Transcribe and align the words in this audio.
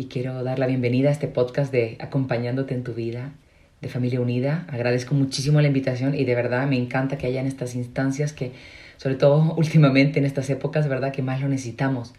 y 0.00 0.06
quiero 0.06 0.42
dar 0.42 0.58
la 0.58 0.66
bienvenida 0.66 1.10
a 1.10 1.12
este 1.12 1.28
podcast 1.28 1.70
de 1.70 1.98
Acompañándote 2.00 2.72
en 2.72 2.84
tu 2.84 2.94
vida 2.94 3.32
de 3.82 3.88
Familia 3.90 4.22
Unida. 4.22 4.64
Agradezco 4.70 5.14
muchísimo 5.14 5.60
la 5.60 5.66
invitación 5.66 6.14
y 6.14 6.24
de 6.24 6.34
verdad 6.34 6.66
me 6.66 6.78
encanta 6.78 7.18
que 7.18 7.26
hayan 7.26 7.46
estas 7.46 7.74
instancias 7.74 8.32
que, 8.32 8.52
sobre 8.96 9.16
todo 9.16 9.54
últimamente 9.58 10.18
en 10.18 10.24
estas 10.24 10.48
épocas, 10.48 10.88
verdad 10.88 11.12
que 11.12 11.20
más 11.20 11.42
lo 11.42 11.48
necesitamos. 11.48 12.14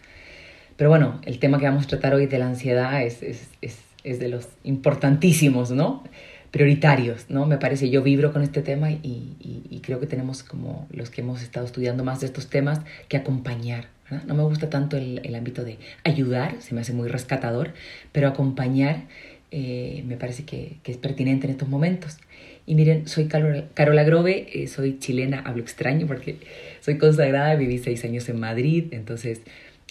Pero 0.76 0.90
bueno, 0.90 1.20
el 1.26 1.40
tema 1.40 1.58
que 1.58 1.64
vamos 1.64 1.86
a 1.86 1.88
tratar 1.88 2.14
hoy 2.14 2.26
de 2.26 2.38
la 2.38 2.46
ansiedad 2.46 3.02
es, 3.02 3.20
es, 3.20 3.48
es, 3.60 3.80
es 4.04 4.20
de 4.20 4.28
los 4.28 4.46
importantísimos, 4.62 5.72
¿no? 5.72 6.04
Prioritarios, 6.52 7.30
¿no? 7.30 7.46
Me 7.46 7.58
parece, 7.58 7.90
yo 7.90 8.04
vibro 8.04 8.32
con 8.32 8.42
este 8.42 8.62
tema 8.62 8.92
y, 8.92 9.34
y, 9.40 9.64
y, 9.68 9.80
creo 9.80 9.98
que 9.98 10.06
tenemos 10.06 10.44
como 10.44 10.86
los 10.92 11.10
que 11.10 11.22
hemos 11.22 11.42
estado 11.42 11.66
estudiando 11.66 12.04
más 12.04 12.20
de 12.20 12.26
estos 12.26 12.46
temas 12.48 12.80
que 13.08 13.16
acompañar. 13.16 13.88
No 14.26 14.34
me 14.34 14.42
gusta 14.42 14.68
tanto 14.70 14.96
el, 14.96 15.34
ámbito 15.34 15.64
de 15.64 15.78
ayudar, 16.04 16.56
se 16.60 16.74
me 16.74 16.80
hace 16.80 16.92
muy 16.92 17.08
rescatador, 17.08 17.72
pero 18.12 18.28
acompañar 18.28 19.04
eh, 19.50 20.02
me 20.06 20.16
parece 20.16 20.44
que, 20.44 20.76
es 20.84 20.96
pertinente 20.96 21.46
en 21.46 21.52
estos 21.52 21.68
momentos. 21.68 22.18
Y 22.66 22.74
miren, 22.74 23.08
soy 23.08 23.26
Carola, 23.26 23.64
Carola 23.74 24.04
Grove, 24.04 24.46
eh, 24.52 24.66
soy 24.68 24.98
chilena, 24.98 25.40
hablo 25.40 25.62
extraño 25.62 26.06
porque 26.06 26.36
soy 26.80 26.96
consagrada, 26.96 27.54
viví 27.56 27.78
seis 27.78 28.04
años 28.04 28.28
en 28.28 28.38
Madrid, 28.38 28.86
entonces 28.92 29.40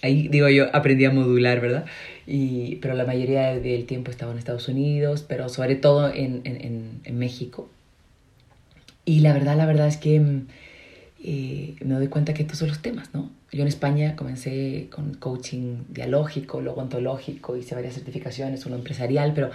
ahí 0.01 0.27
digo 0.27 0.49
yo, 0.49 0.73
aprendí 0.75 1.05
a 1.05 1.11
modular, 1.11 1.59
¿verdad? 1.61 1.85
Y, 2.27 2.77
pero 2.77 2.93
la 2.93 3.05
mayoría 3.05 3.59
del 3.59 3.85
tiempo 3.85 4.09
he 4.09 4.13
estado 4.13 4.31
en 4.31 4.37
Estados 4.37 4.67
Unidos, 4.67 5.25
pero 5.27 5.49
sobre 5.49 5.75
todo 5.75 6.11
en, 6.13 6.41
en, 6.43 7.19
México. 7.19 7.69
Y 9.05 9.19
la 9.19 9.33
verdad, 9.33 9.57
la 9.57 9.65
verdad 9.65 9.87
es 9.87 9.97
que 9.97 10.21
eh, 11.23 11.75
me 11.83 11.95
doy 11.95 12.07
cuenta 12.07 12.33
que 12.33 12.43
estos 12.43 12.59
son 12.59 12.69
los 12.69 12.81
temas, 12.81 13.13
¿no? 13.13 13.29
Yo 13.51 13.61
en 13.61 13.67
España 13.67 14.15
comencé 14.15 14.87
con 14.89 15.13
coaching 15.15 15.83
dialógico, 15.89 16.61
luego 16.61 16.81
ontológico, 16.81 17.57
hice 17.57 17.75
varias 17.75 17.95
certificaciones, 17.95 18.65
uno 18.65 18.75
empresarial, 18.75 19.33
pero 19.33 19.51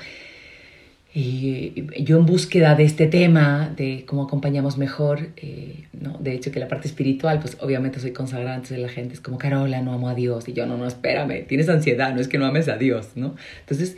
y 1.18 1.72
yo 2.04 2.18
en 2.18 2.26
búsqueda 2.26 2.74
de 2.74 2.84
este 2.84 3.06
tema, 3.06 3.72
de 3.74 4.04
cómo 4.06 4.24
acompañamos 4.24 4.76
mejor, 4.76 5.30
eh, 5.38 5.86
¿no? 5.98 6.18
de 6.20 6.34
hecho 6.34 6.52
que 6.52 6.60
la 6.60 6.68
parte 6.68 6.88
espiritual, 6.88 7.40
pues 7.40 7.56
obviamente 7.62 8.00
soy 8.00 8.12
consagrada, 8.12 8.56
entonces 8.56 8.80
la 8.80 8.90
gente 8.90 9.14
es 9.14 9.20
como, 9.22 9.38
Carola, 9.38 9.80
no 9.80 9.94
amo 9.94 10.10
a 10.10 10.14
Dios, 10.14 10.46
y 10.46 10.52
yo, 10.52 10.66
no, 10.66 10.76
no, 10.76 10.86
espérame, 10.86 11.46
tienes 11.46 11.70
ansiedad, 11.70 12.14
no 12.14 12.20
es 12.20 12.28
que 12.28 12.36
no 12.36 12.44
ames 12.44 12.68
a 12.68 12.76
Dios, 12.76 13.12
¿no? 13.14 13.34
Entonces, 13.60 13.96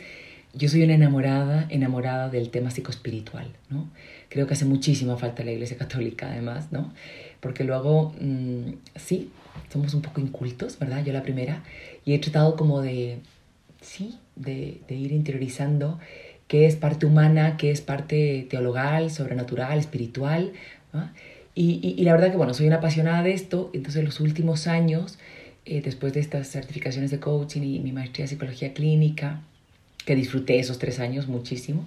yo 0.53 0.69
soy 0.69 0.83
una 0.83 0.93
enamorada, 0.93 1.67
enamorada 1.69 2.29
del 2.29 2.51
tema 2.51 2.71
psicoespiritual, 2.71 3.47
¿no? 3.69 3.89
Creo 4.29 4.47
que 4.47 4.53
hace 4.53 4.63
muchísima 4.63 5.17
falta 5.17 5.43
la 5.43 5.51
Iglesia 5.51 5.75
Católica, 5.75 6.31
además, 6.31 6.71
¿no? 6.71 6.93
Porque 7.41 7.65
luego, 7.65 8.13
mmm, 8.21 8.75
sí, 8.95 9.29
somos 9.71 9.93
un 9.93 10.01
poco 10.01 10.21
incultos, 10.21 10.79
¿verdad? 10.79 11.03
Yo 11.03 11.13
la 11.13 11.23
primera, 11.23 11.63
y 12.05 12.13
he 12.13 12.19
tratado 12.19 12.55
como 12.55 12.81
de, 12.81 13.19
sí, 13.81 14.17
de, 14.35 14.81
ir 14.89 15.11
interiorizando 15.11 15.99
qué 16.47 16.65
es 16.65 16.75
parte 16.75 17.05
humana, 17.05 17.57
qué 17.57 17.71
es 17.71 17.81
parte 17.81 18.47
teologal, 18.49 19.11
sobrenatural, 19.11 19.77
espiritual. 19.77 20.53
¿no? 20.93 21.09
Y, 21.55 22.01
la 22.03 22.13
verdad 22.13 22.31
que, 22.31 22.37
bueno, 22.37 22.53
soy 22.53 22.67
una 22.67 22.77
apasionada 22.77 23.21
de 23.21 23.33
esto, 23.33 23.69
entonces 23.73 24.03
los 24.03 24.19
últimos 24.21 24.67
años, 24.67 25.19
eh, 25.65 25.81
después 25.81 26.13
de 26.13 26.21
estas 26.21 26.47
certificaciones 26.47 27.11
de 27.11 27.19
coaching 27.19 27.61
y 27.63 27.79
mi 27.79 27.91
maestría 27.91 28.23
de 28.23 28.29
psicología 28.29 28.73
clínica, 28.73 29.41
que 30.05 30.15
disfruté 30.15 30.59
esos 30.59 30.79
tres 30.79 30.99
años 30.99 31.27
muchísimo, 31.27 31.85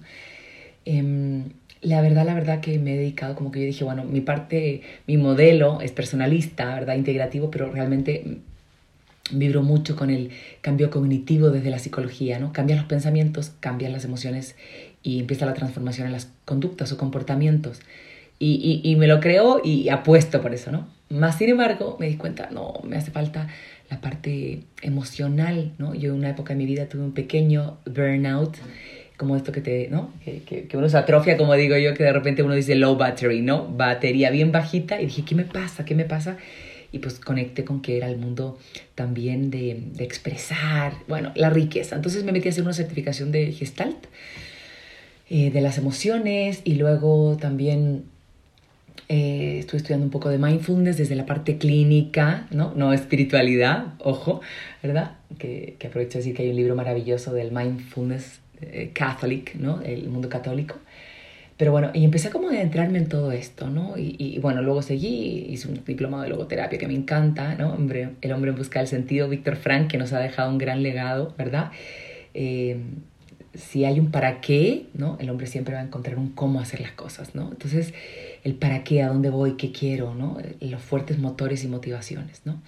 eh, 0.84 1.42
la 1.82 2.00
verdad, 2.00 2.24
la 2.24 2.34
verdad 2.34 2.60
que 2.60 2.78
me 2.78 2.94
he 2.94 2.98
dedicado, 2.98 3.34
como 3.34 3.50
que 3.50 3.60
yo 3.60 3.66
dije, 3.66 3.84
bueno, 3.84 4.04
mi 4.04 4.20
parte, 4.20 4.82
mi 5.06 5.16
modelo 5.16 5.80
es 5.80 5.90
personalista, 5.90 6.74
¿verdad? 6.74 6.94
Integrativo, 6.94 7.50
pero 7.50 7.70
realmente 7.70 8.38
vibro 9.32 9.62
mucho 9.62 9.96
con 9.96 10.10
el 10.10 10.30
cambio 10.60 10.90
cognitivo 10.90 11.50
desde 11.50 11.70
la 11.70 11.80
psicología, 11.80 12.38
¿no? 12.38 12.52
Cambian 12.52 12.78
los 12.78 12.86
pensamientos, 12.86 13.52
cambian 13.60 13.92
las 13.92 14.04
emociones 14.04 14.54
y 15.02 15.18
empieza 15.18 15.44
la 15.44 15.54
transformación 15.54 16.06
en 16.06 16.12
las 16.12 16.30
conductas 16.44 16.92
o 16.92 16.96
comportamientos. 16.96 17.80
Y, 18.38 18.82
y, 18.84 18.88
y, 18.88 18.96
me 18.96 19.06
lo 19.06 19.20
creo 19.20 19.60
y 19.62 19.88
apuesto 19.88 20.40
por 20.40 20.52
eso, 20.52 20.72
¿no? 20.72 20.88
Más 21.10 21.38
sin 21.38 21.50
embargo, 21.50 21.96
me 22.00 22.08
di 22.08 22.16
cuenta, 22.16 22.48
no, 22.50 22.80
me 22.82 22.96
hace 22.96 23.10
falta 23.10 23.46
la 23.90 24.00
parte 24.00 24.62
emocional, 24.82 25.72
¿no? 25.78 25.94
Yo 25.94 26.12
en 26.12 26.18
una 26.18 26.30
época 26.30 26.54
de 26.54 26.58
mi 26.58 26.66
vida 26.66 26.88
tuve 26.88 27.02
un 27.02 27.12
pequeño 27.12 27.78
burnout, 27.86 28.56
como 29.22 29.36
esto 29.36 29.52
que 29.52 29.60
te, 29.60 29.88
¿no? 29.88 30.12
Que, 30.24 30.42
que, 30.42 30.66
que 30.66 30.76
uno 30.76 30.88
se 30.88 30.98
atrofia, 30.98 31.36
como 31.36 31.54
digo 31.54 31.76
yo, 31.76 31.94
que 31.94 32.02
de 32.02 32.12
repente 32.12 32.42
uno 32.42 32.54
dice 32.54 32.74
low 32.74 32.96
battery, 32.96 33.40
¿no? 33.40 33.68
Batería 33.68 34.30
bien 34.30 34.50
bajita 34.50 35.00
y 35.00 35.06
dije, 35.06 35.24
¿qué 35.24 35.36
me 35.36 35.44
pasa? 35.44 35.84
¿Qué 35.84 35.94
me 35.94 36.04
pasa? 36.04 36.36
y 36.94 36.98
pues 36.98 37.18
conecté 37.18 37.64
con 37.64 37.80
que 37.80 37.96
era 37.96 38.06
el 38.06 38.18
mundo 38.18 38.58
también 38.94 39.50
de, 39.50 39.82
de, 39.94 40.04
expresar, 40.04 40.92
bueno, 41.08 41.32
la 41.34 41.48
riqueza. 41.48 41.96
Entonces 41.96 42.22
me 42.22 42.32
metí 42.32 42.48
a 42.48 42.50
hacer 42.50 42.64
una 42.64 42.74
certificación 42.74 43.32
de 43.32 43.50
Gestalt, 43.52 43.96
eh, 45.30 45.50
de 45.50 45.62
las 45.62 45.78
emociones 45.78 46.60
y 46.64 46.74
luego 46.74 47.38
también 47.40 48.04
eh, 49.08 49.56
estuve 49.60 49.78
estudiando 49.78 50.04
un 50.04 50.10
poco 50.10 50.28
de 50.28 50.36
mindfulness 50.36 50.98
desde 50.98 51.14
la 51.14 51.24
parte 51.24 51.56
clínica, 51.56 52.46
¿no? 52.50 52.74
No 52.76 52.92
espiritualidad, 52.92 53.94
ojo, 53.98 54.42
¿verdad? 54.82 55.12
Que, 55.38 55.76
que 55.78 55.86
aprovecho 55.86 56.18
de 56.18 56.18
decir 56.18 56.36
que 56.36 56.42
hay 56.42 56.50
un 56.50 56.56
libro 56.56 56.76
maravilloso 56.76 57.32
del 57.32 57.52
mindfulness 57.52 58.41
eh, 58.62 58.90
catholic, 58.92 59.54
¿no? 59.54 59.80
El 59.82 60.08
mundo 60.08 60.28
católico. 60.28 60.76
Pero 61.56 61.70
bueno, 61.70 61.90
y 61.94 62.04
empecé 62.04 62.30
como 62.30 62.48
a 62.48 62.52
adentrarme 62.52 62.98
en 62.98 63.08
todo 63.08 63.30
esto, 63.30 63.68
¿no? 63.68 63.96
Y, 63.96 64.16
y, 64.18 64.38
bueno, 64.38 64.62
luego 64.62 64.82
seguí, 64.82 65.46
hice 65.48 65.68
un 65.68 65.84
diplomado 65.84 66.24
de 66.24 66.30
logoterapia 66.30 66.78
que 66.78 66.88
me 66.88 66.94
encanta, 66.94 67.54
¿no? 67.54 67.72
Hombre, 67.72 68.10
el 68.20 68.32
hombre 68.32 68.50
en 68.50 68.56
busca 68.56 68.80
del 68.80 68.88
sentido, 68.88 69.28
Víctor 69.28 69.56
Frank, 69.56 69.88
que 69.88 69.98
nos 69.98 70.12
ha 70.12 70.18
dejado 70.18 70.50
un 70.50 70.58
gran 70.58 70.82
legado, 70.82 71.34
¿verdad? 71.38 71.70
Eh, 72.34 72.78
si 73.54 73.84
hay 73.84 74.00
un 74.00 74.10
para 74.10 74.40
qué, 74.40 74.86
¿no? 74.94 75.18
El 75.20 75.28
hombre 75.30 75.46
siempre 75.46 75.74
va 75.74 75.80
a 75.80 75.84
encontrar 75.84 76.18
un 76.18 76.30
cómo 76.30 76.58
hacer 76.60 76.80
las 76.80 76.92
cosas, 76.92 77.34
¿no? 77.34 77.50
Entonces, 77.50 77.92
el 78.44 78.54
para 78.54 78.82
qué, 78.82 79.02
a 79.02 79.08
dónde 79.08 79.28
voy, 79.30 79.56
qué 79.56 79.72
quiero, 79.72 80.14
¿no? 80.14 80.38
Los 80.60 80.82
fuertes 80.82 81.18
motores 81.18 81.62
y 81.64 81.68
motivaciones, 81.68 82.42
¿no? 82.44 82.62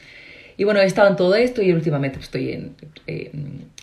Y 0.56 0.65
bueno, 0.65 0.81
he 0.81 0.84
estado 0.84 1.09
en 1.09 1.16
todo 1.16 1.34
esto 1.34 1.62
y 1.62 1.72
últimamente 1.72 2.16
pues, 2.16 2.26
estoy, 2.26 2.53
en, 2.53 2.76
eh, 3.06 3.31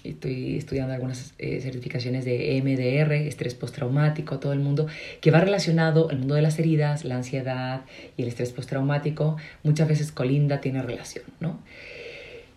estoy 0.03 0.57
estudiando 0.57 0.93
algunas 0.93 1.33
eh, 1.37 1.59
certificaciones 1.61 2.25
de 2.25 2.57
EMDR, 2.57 3.13
estrés 3.13 3.55
postraumático, 3.55 4.39
todo 4.39 4.53
el 4.53 4.59
mundo, 4.59 4.87
que 5.19 5.31
va 5.31 5.41
relacionado, 5.41 6.09
el 6.09 6.19
mundo 6.19 6.35
de 6.35 6.41
las 6.41 6.59
heridas, 6.59 7.03
la 7.03 7.15
ansiedad 7.15 7.81
y 8.15 8.21
el 8.21 8.29
estrés 8.29 8.51
postraumático, 8.51 9.37
muchas 9.63 9.87
veces 9.87 10.11
colinda, 10.11 10.61
tiene 10.61 10.81
relación, 10.81 11.25
¿no? 11.39 11.59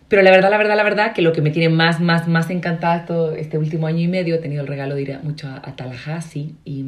Pero 0.07 0.21
la 0.21 0.29
verdad, 0.29 0.51
la 0.51 0.57
verdad, 0.57 0.75
la 0.75 0.83
verdad, 0.83 1.13
que 1.13 1.23
lo 1.23 1.33
que 1.33 1.41
me 1.41 1.49
tiene 1.49 1.73
más, 1.73 1.99
más, 1.99 2.27
más 2.27 2.49
encantada 2.51 3.05
todo 3.05 3.35
este 3.35 3.57
último 3.57 3.87
año 3.87 4.01
y 4.01 4.07
medio, 4.07 4.35
he 4.35 4.37
tenido 4.37 4.61
el 4.61 4.67
regalo 4.67 4.95
de 4.95 5.01
ir 5.01 5.19
mucho 5.23 5.47
a, 5.47 5.57
a 5.57 5.75
Tallahassee 5.75 6.53
y, 6.63 6.85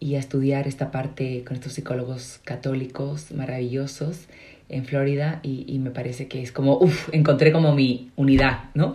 y 0.00 0.14
a 0.14 0.18
estudiar 0.18 0.66
esta 0.66 0.90
parte 0.90 1.44
con 1.44 1.56
estos 1.56 1.74
psicólogos 1.74 2.40
católicos 2.44 3.30
maravillosos 3.32 4.26
en 4.68 4.84
Florida 4.84 5.40
y, 5.42 5.64
y, 5.66 5.78
me 5.78 5.90
parece 5.90 6.28
que 6.28 6.42
es 6.42 6.52
como, 6.52 6.78
uff, 6.78 7.08
encontré 7.12 7.52
como 7.52 7.74
mi 7.74 8.10
unidad, 8.16 8.64
¿no? 8.74 8.94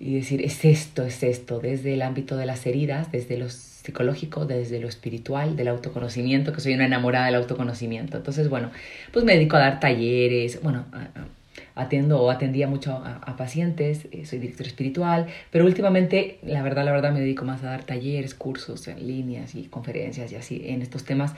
Y 0.00 0.14
decir, 0.14 0.42
es 0.42 0.64
esto, 0.64 1.04
es 1.04 1.22
esto, 1.22 1.60
desde 1.60 1.94
el 1.94 2.02
ámbito 2.02 2.36
de 2.36 2.46
las 2.46 2.66
heridas, 2.66 3.12
desde 3.12 3.36
lo 3.36 3.48
psicológico, 3.48 4.46
desde 4.46 4.80
lo 4.80 4.88
espiritual, 4.88 5.56
del 5.56 5.68
autoconocimiento, 5.68 6.52
que 6.52 6.60
soy 6.60 6.74
una 6.74 6.86
enamorada 6.86 7.26
del 7.26 7.36
autoconocimiento. 7.36 8.16
Entonces, 8.16 8.48
bueno, 8.48 8.70
pues 9.12 9.24
me 9.24 9.34
dedico 9.34 9.56
a 9.56 9.60
dar 9.60 9.80
talleres, 9.80 10.60
bueno, 10.62 10.84
atiendo 11.74 12.20
o 12.20 12.30
atendía 12.30 12.66
mucho 12.66 12.92
a, 12.92 13.16
a 13.16 13.36
pacientes, 13.36 14.06
eh, 14.12 14.26
soy 14.26 14.38
director 14.38 14.66
espiritual, 14.66 15.26
pero 15.50 15.64
últimamente, 15.64 16.38
la 16.42 16.62
verdad, 16.62 16.84
la 16.84 16.92
verdad, 16.92 17.12
me 17.12 17.20
dedico 17.20 17.44
más 17.44 17.62
a 17.62 17.66
dar 17.66 17.84
talleres, 17.84 18.34
cursos 18.34 18.86
en 18.88 19.06
líneas 19.06 19.54
y 19.54 19.64
conferencias 19.64 20.32
y 20.32 20.36
así 20.36 20.62
en 20.66 20.82
estos 20.82 21.04
temas. 21.04 21.34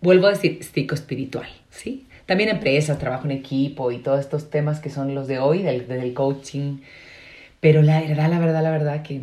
Vuelvo 0.00 0.26
a 0.26 0.30
decir 0.30 0.62
psicoespiritual, 0.62 1.48
¿sí? 1.70 2.06
También 2.30 2.48
empresas, 2.48 2.96
trabajo 3.00 3.24
en 3.24 3.32
equipo 3.32 3.90
y 3.90 3.98
todos 3.98 4.20
estos 4.20 4.50
temas 4.50 4.78
que 4.78 4.88
son 4.88 5.16
los 5.16 5.26
de 5.26 5.40
hoy, 5.40 5.62
del, 5.64 5.88
del 5.88 6.14
coaching. 6.14 6.76
Pero 7.58 7.82
la 7.82 8.00
verdad, 8.02 8.30
la 8.30 8.38
verdad, 8.38 8.62
la 8.62 8.70
verdad 8.70 9.02
que 9.02 9.22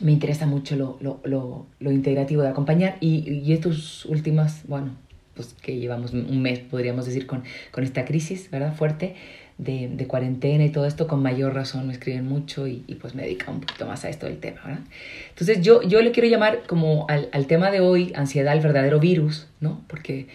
me 0.00 0.10
interesa 0.10 0.44
mucho 0.46 0.74
lo, 0.74 0.98
lo, 1.00 1.20
lo, 1.22 1.64
lo 1.78 1.92
integrativo 1.92 2.42
de 2.42 2.48
acompañar 2.48 2.96
y, 2.98 3.30
y 3.30 3.52
estos 3.52 4.04
últimos, 4.06 4.62
bueno, 4.66 4.96
pues 5.36 5.54
que 5.62 5.78
llevamos 5.78 6.12
un 6.12 6.42
mes, 6.42 6.58
podríamos 6.58 7.06
decir, 7.06 7.28
con, 7.28 7.44
con 7.70 7.84
esta 7.84 8.04
crisis, 8.04 8.50
¿verdad? 8.50 8.74
Fuerte, 8.74 9.14
de, 9.58 9.86
de, 9.86 10.06
cuarentena 10.08 10.64
y 10.64 10.70
todo 10.70 10.86
esto, 10.86 11.06
con 11.06 11.22
mayor 11.22 11.54
razón 11.54 11.86
me 11.86 11.92
escriben 11.92 12.26
mucho 12.26 12.66
y, 12.66 12.82
y, 12.88 12.96
pues 12.96 13.14
me 13.14 13.22
dedican 13.22 13.54
un 13.54 13.60
poquito 13.60 13.86
más 13.86 14.04
a 14.04 14.08
esto 14.08 14.26
del 14.26 14.38
tema, 14.38 14.60
¿verdad? 14.64 14.82
Entonces 15.28 15.62
yo, 15.62 15.82
yo 15.82 16.02
le 16.02 16.10
quiero 16.10 16.28
llamar 16.28 16.64
como 16.66 17.06
al, 17.08 17.28
al 17.30 17.46
tema 17.46 17.70
de 17.70 17.78
hoy, 17.78 18.10
ansiedad, 18.16 18.54
el 18.54 18.60
verdadero 18.60 18.98
virus, 18.98 19.46
¿no? 19.60 19.80
Porque 19.86 20.26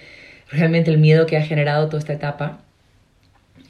realmente 0.50 0.92
el 0.92 0.98
miedo 0.98 1.26
que 1.26 1.38
ha 1.38 1.42
generado 1.42 1.88
toda 1.88 2.00
esta 2.00 2.14
etapa, 2.14 2.60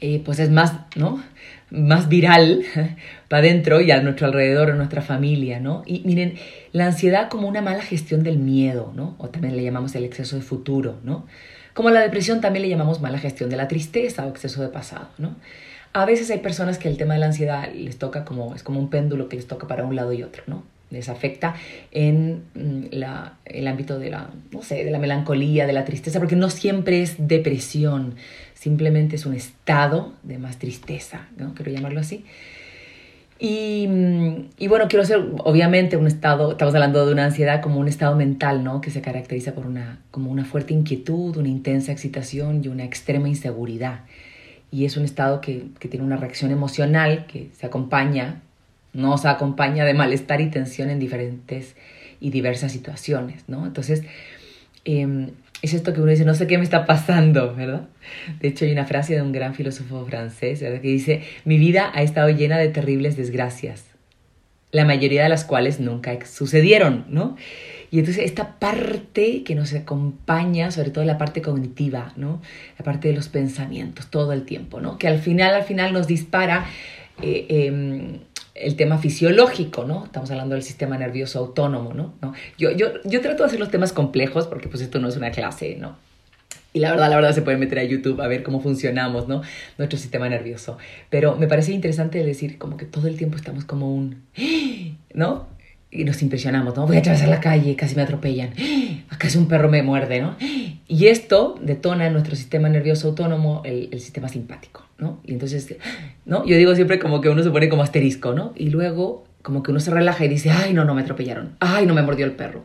eh, 0.00 0.22
pues 0.24 0.38
es 0.38 0.50
más, 0.50 0.74
¿no? 0.96 1.22
Más 1.70 2.08
viral 2.08 2.62
para 3.28 3.40
adentro 3.40 3.80
y 3.80 3.90
a 3.90 4.00
nuestro 4.00 4.26
alrededor, 4.26 4.70
a 4.70 4.74
nuestra 4.74 5.02
familia, 5.02 5.58
¿no? 5.60 5.82
Y 5.86 6.02
miren, 6.04 6.34
la 6.72 6.86
ansiedad 6.86 7.28
como 7.28 7.48
una 7.48 7.62
mala 7.62 7.82
gestión 7.82 8.22
del 8.22 8.38
miedo, 8.38 8.92
¿no? 8.94 9.16
O 9.18 9.28
también 9.28 9.56
le 9.56 9.64
llamamos 9.64 9.94
el 9.94 10.04
exceso 10.04 10.36
de 10.36 10.42
futuro, 10.42 11.00
¿no? 11.02 11.26
Como 11.74 11.90
la 11.90 12.00
depresión 12.00 12.40
también 12.40 12.62
le 12.62 12.68
llamamos 12.68 13.00
mala 13.00 13.18
gestión 13.18 13.50
de 13.50 13.56
la 13.56 13.68
tristeza 13.68 14.24
o 14.26 14.28
exceso 14.30 14.62
de 14.62 14.68
pasado, 14.68 15.08
¿no? 15.18 15.36
A 15.92 16.04
veces 16.04 16.30
hay 16.30 16.38
personas 16.38 16.78
que 16.78 16.88
el 16.88 16.96
tema 16.96 17.14
de 17.14 17.20
la 17.20 17.26
ansiedad 17.26 17.72
les 17.72 17.98
toca 17.98 18.24
como, 18.24 18.54
es 18.54 18.62
como 18.62 18.78
un 18.78 18.90
péndulo 18.90 19.28
que 19.28 19.36
les 19.36 19.46
toca 19.46 19.66
para 19.66 19.84
un 19.84 19.96
lado 19.96 20.12
y 20.12 20.22
otro, 20.22 20.44
¿no? 20.46 20.62
Les 20.90 21.08
afecta 21.08 21.54
en 21.90 22.44
la, 22.90 23.38
el 23.44 23.66
ámbito 23.66 23.98
de 23.98 24.10
la, 24.10 24.30
no 24.50 24.62
sé, 24.62 24.84
de 24.84 24.90
la 24.90 24.98
melancolía, 24.98 25.66
de 25.66 25.72
la 25.72 25.84
tristeza, 25.84 26.18
porque 26.18 26.36
no 26.36 26.48
siempre 26.50 27.02
es 27.02 27.16
depresión, 27.18 28.14
simplemente 28.54 29.16
es 29.16 29.26
un 29.26 29.34
estado 29.34 30.14
de 30.22 30.38
más 30.38 30.58
tristeza, 30.58 31.28
¿no? 31.36 31.54
Quiero 31.54 31.70
llamarlo 31.70 32.00
así. 32.00 32.24
Y, 33.40 33.88
y, 34.58 34.66
bueno, 34.66 34.86
quiero 34.88 35.04
ser 35.04 35.24
obviamente 35.44 35.96
un 35.96 36.08
estado, 36.08 36.52
estamos 36.52 36.74
hablando 36.74 37.06
de 37.06 37.12
una 37.12 37.26
ansiedad 37.26 37.62
como 37.62 37.78
un 37.78 37.86
estado 37.86 38.16
mental, 38.16 38.64
¿no? 38.64 38.80
Que 38.80 38.90
se 38.90 39.00
caracteriza 39.00 39.54
por 39.54 39.66
una, 39.66 40.00
como 40.10 40.32
una 40.32 40.44
fuerte 40.44 40.74
inquietud, 40.74 41.36
una 41.36 41.48
intensa 41.48 41.92
excitación 41.92 42.64
y 42.64 42.68
una 42.68 42.84
extrema 42.84 43.28
inseguridad. 43.28 44.00
Y 44.72 44.86
es 44.86 44.96
un 44.96 45.04
estado 45.04 45.40
que, 45.40 45.66
que 45.78 45.88
tiene 45.88 46.04
una 46.04 46.16
reacción 46.16 46.50
emocional 46.50 47.26
que 47.26 47.50
se 47.56 47.66
acompaña, 47.66 48.42
nos 48.92 49.24
acompaña 49.24 49.84
de 49.84 49.94
malestar 49.94 50.40
y 50.40 50.50
tensión 50.50 50.90
en 50.90 50.98
diferentes 50.98 51.76
y 52.20 52.30
diversas 52.30 52.72
situaciones, 52.72 53.44
¿no? 53.48 53.66
Entonces, 53.66 54.02
eh, 54.84 55.30
es 55.62 55.74
esto 55.74 55.92
que 55.92 56.00
uno 56.00 56.10
dice, 56.10 56.24
no 56.24 56.34
sé 56.34 56.46
qué 56.46 56.56
me 56.56 56.64
está 56.64 56.86
pasando, 56.86 57.54
¿verdad? 57.54 57.88
De 58.40 58.48
hecho, 58.48 58.64
hay 58.64 58.72
una 58.72 58.86
frase 58.86 59.14
de 59.14 59.22
un 59.22 59.32
gran 59.32 59.54
filósofo 59.54 60.04
francés, 60.06 60.60
¿verdad? 60.60 60.80
Que 60.80 60.88
dice, 60.88 61.22
mi 61.44 61.58
vida 61.58 61.90
ha 61.94 62.02
estado 62.02 62.28
llena 62.30 62.58
de 62.58 62.68
terribles 62.68 63.16
desgracias, 63.16 63.84
la 64.70 64.84
mayoría 64.84 65.22
de 65.22 65.28
las 65.28 65.44
cuales 65.44 65.80
nunca 65.80 66.16
sucedieron, 66.26 67.06
¿no? 67.08 67.36
Y 67.90 68.00
entonces 68.00 68.24
esta 68.24 68.58
parte 68.58 69.42
que 69.42 69.54
nos 69.54 69.72
acompaña, 69.72 70.70
sobre 70.70 70.90
todo 70.90 71.04
la 71.04 71.16
parte 71.16 71.40
cognitiva, 71.40 72.12
¿no? 72.16 72.42
La 72.78 72.84
parte 72.84 73.08
de 73.08 73.14
los 73.14 73.28
pensamientos 73.28 74.10
todo 74.10 74.32
el 74.32 74.44
tiempo, 74.44 74.80
¿no? 74.80 74.98
Que 74.98 75.08
al 75.08 75.18
final, 75.18 75.54
al 75.54 75.64
final 75.64 75.92
nos 75.94 76.06
dispara 76.06 76.66
eh, 77.22 77.46
eh, 77.48 78.20
el 78.60 78.76
tema 78.76 78.98
fisiológico, 78.98 79.84
¿no? 79.84 80.04
Estamos 80.04 80.30
hablando 80.30 80.54
del 80.54 80.62
sistema 80.62 80.98
nervioso 80.98 81.38
autónomo, 81.38 81.94
¿no? 81.94 82.14
¿no? 82.20 82.34
Yo, 82.58 82.70
yo, 82.72 82.88
yo 83.04 83.20
trato 83.20 83.42
de 83.42 83.48
hacer 83.48 83.60
los 83.60 83.70
temas 83.70 83.92
complejos 83.92 84.46
porque 84.46 84.68
pues 84.68 84.82
esto 84.82 84.98
no 84.98 85.08
es 85.08 85.16
una 85.16 85.30
clase, 85.30 85.76
¿no? 85.78 85.96
Y 86.72 86.80
la 86.80 86.90
verdad, 86.90 87.08
la 87.08 87.16
verdad 87.16 87.34
se 87.34 87.42
puede 87.42 87.56
meter 87.56 87.78
a 87.78 87.84
YouTube 87.84 88.20
a 88.20 88.28
ver 88.28 88.42
cómo 88.42 88.60
funcionamos, 88.60 89.26
¿no? 89.26 89.42
Nuestro 89.78 89.98
sistema 89.98 90.28
nervioso. 90.28 90.76
Pero 91.08 91.36
me 91.36 91.48
parece 91.48 91.72
interesante 91.72 92.22
decir 92.22 92.58
como 92.58 92.76
que 92.76 92.84
todo 92.84 93.08
el 93.08 93.16
tiempo 93.16 93.36
estamos 93.36 93.64
como 93.64 93.94
un, 93.94 94.22
¿no? 95.14 95.48
Y 95.90 96.04
nos 96.04 96.20
impresionamos, 96.20 96.76
¿no? 96.76 96.86
Voy 96.86 96.96
a 96.96 97.00
atravesar 97.00 97.28
la 97.28 97.40
calle, 97.40 97.74
casi 97.74 97.96
me 97.96 98.02
atropellan. 98.02 98.50
Acaso 99.08 99.38
un 99.38 99.48
perro 99.48 99.70
me 99.70 99.82
muerde, 99.82 100.20
¿no? 100.20 100.36
Y 100.86 101.06
esto 101.06 101.58
detona 101.62 102.06
en 102.06 102.12
nuestro 102.12 102.36
sistema 102.36 102.68
nervioso 102.68 103.08
autónomo 103.08 103.62
el, 103.64 103.88
el 103.90 104.00
sistema 104.00 104.28
simpático, 104.28 104.84
¿no? 104.98 105.20
Y 105.24 105.32
entonces, 105.32 105.76
¿no? 106.26 106.44
Yo 106.44 106.56
digo 106.56 106.74
siempre 106.74 106.98
como 106.98 107.20
que 107.20 107.28
uno 107.28 107.42
se 107.42 107.50
pone 107.50 107.68
como 107.68 107.82
asterisco, 107.82 108.34
¿no? 108.34 108.52
Y 108.56 108.70
luego 108.70 109.24
como 109.42 109.62
que 109.62 109.70
uno 109.70 109.80
se 109.80 109.90
relaja 109.90 110.24
y 110.24 110.28
dice, 110.28 110.50
ay, 110.50 110.74
no, 110.74 110.84
no 110.84 110.94
me 110.94 111.02
atropellaron, 111.02 111.56
ay, 111.60 111.86
no 111.86 111.94
me 111.94 112.02
mordió 112.02 112.26
el 112.26 112.32
perro. 112.32 112.64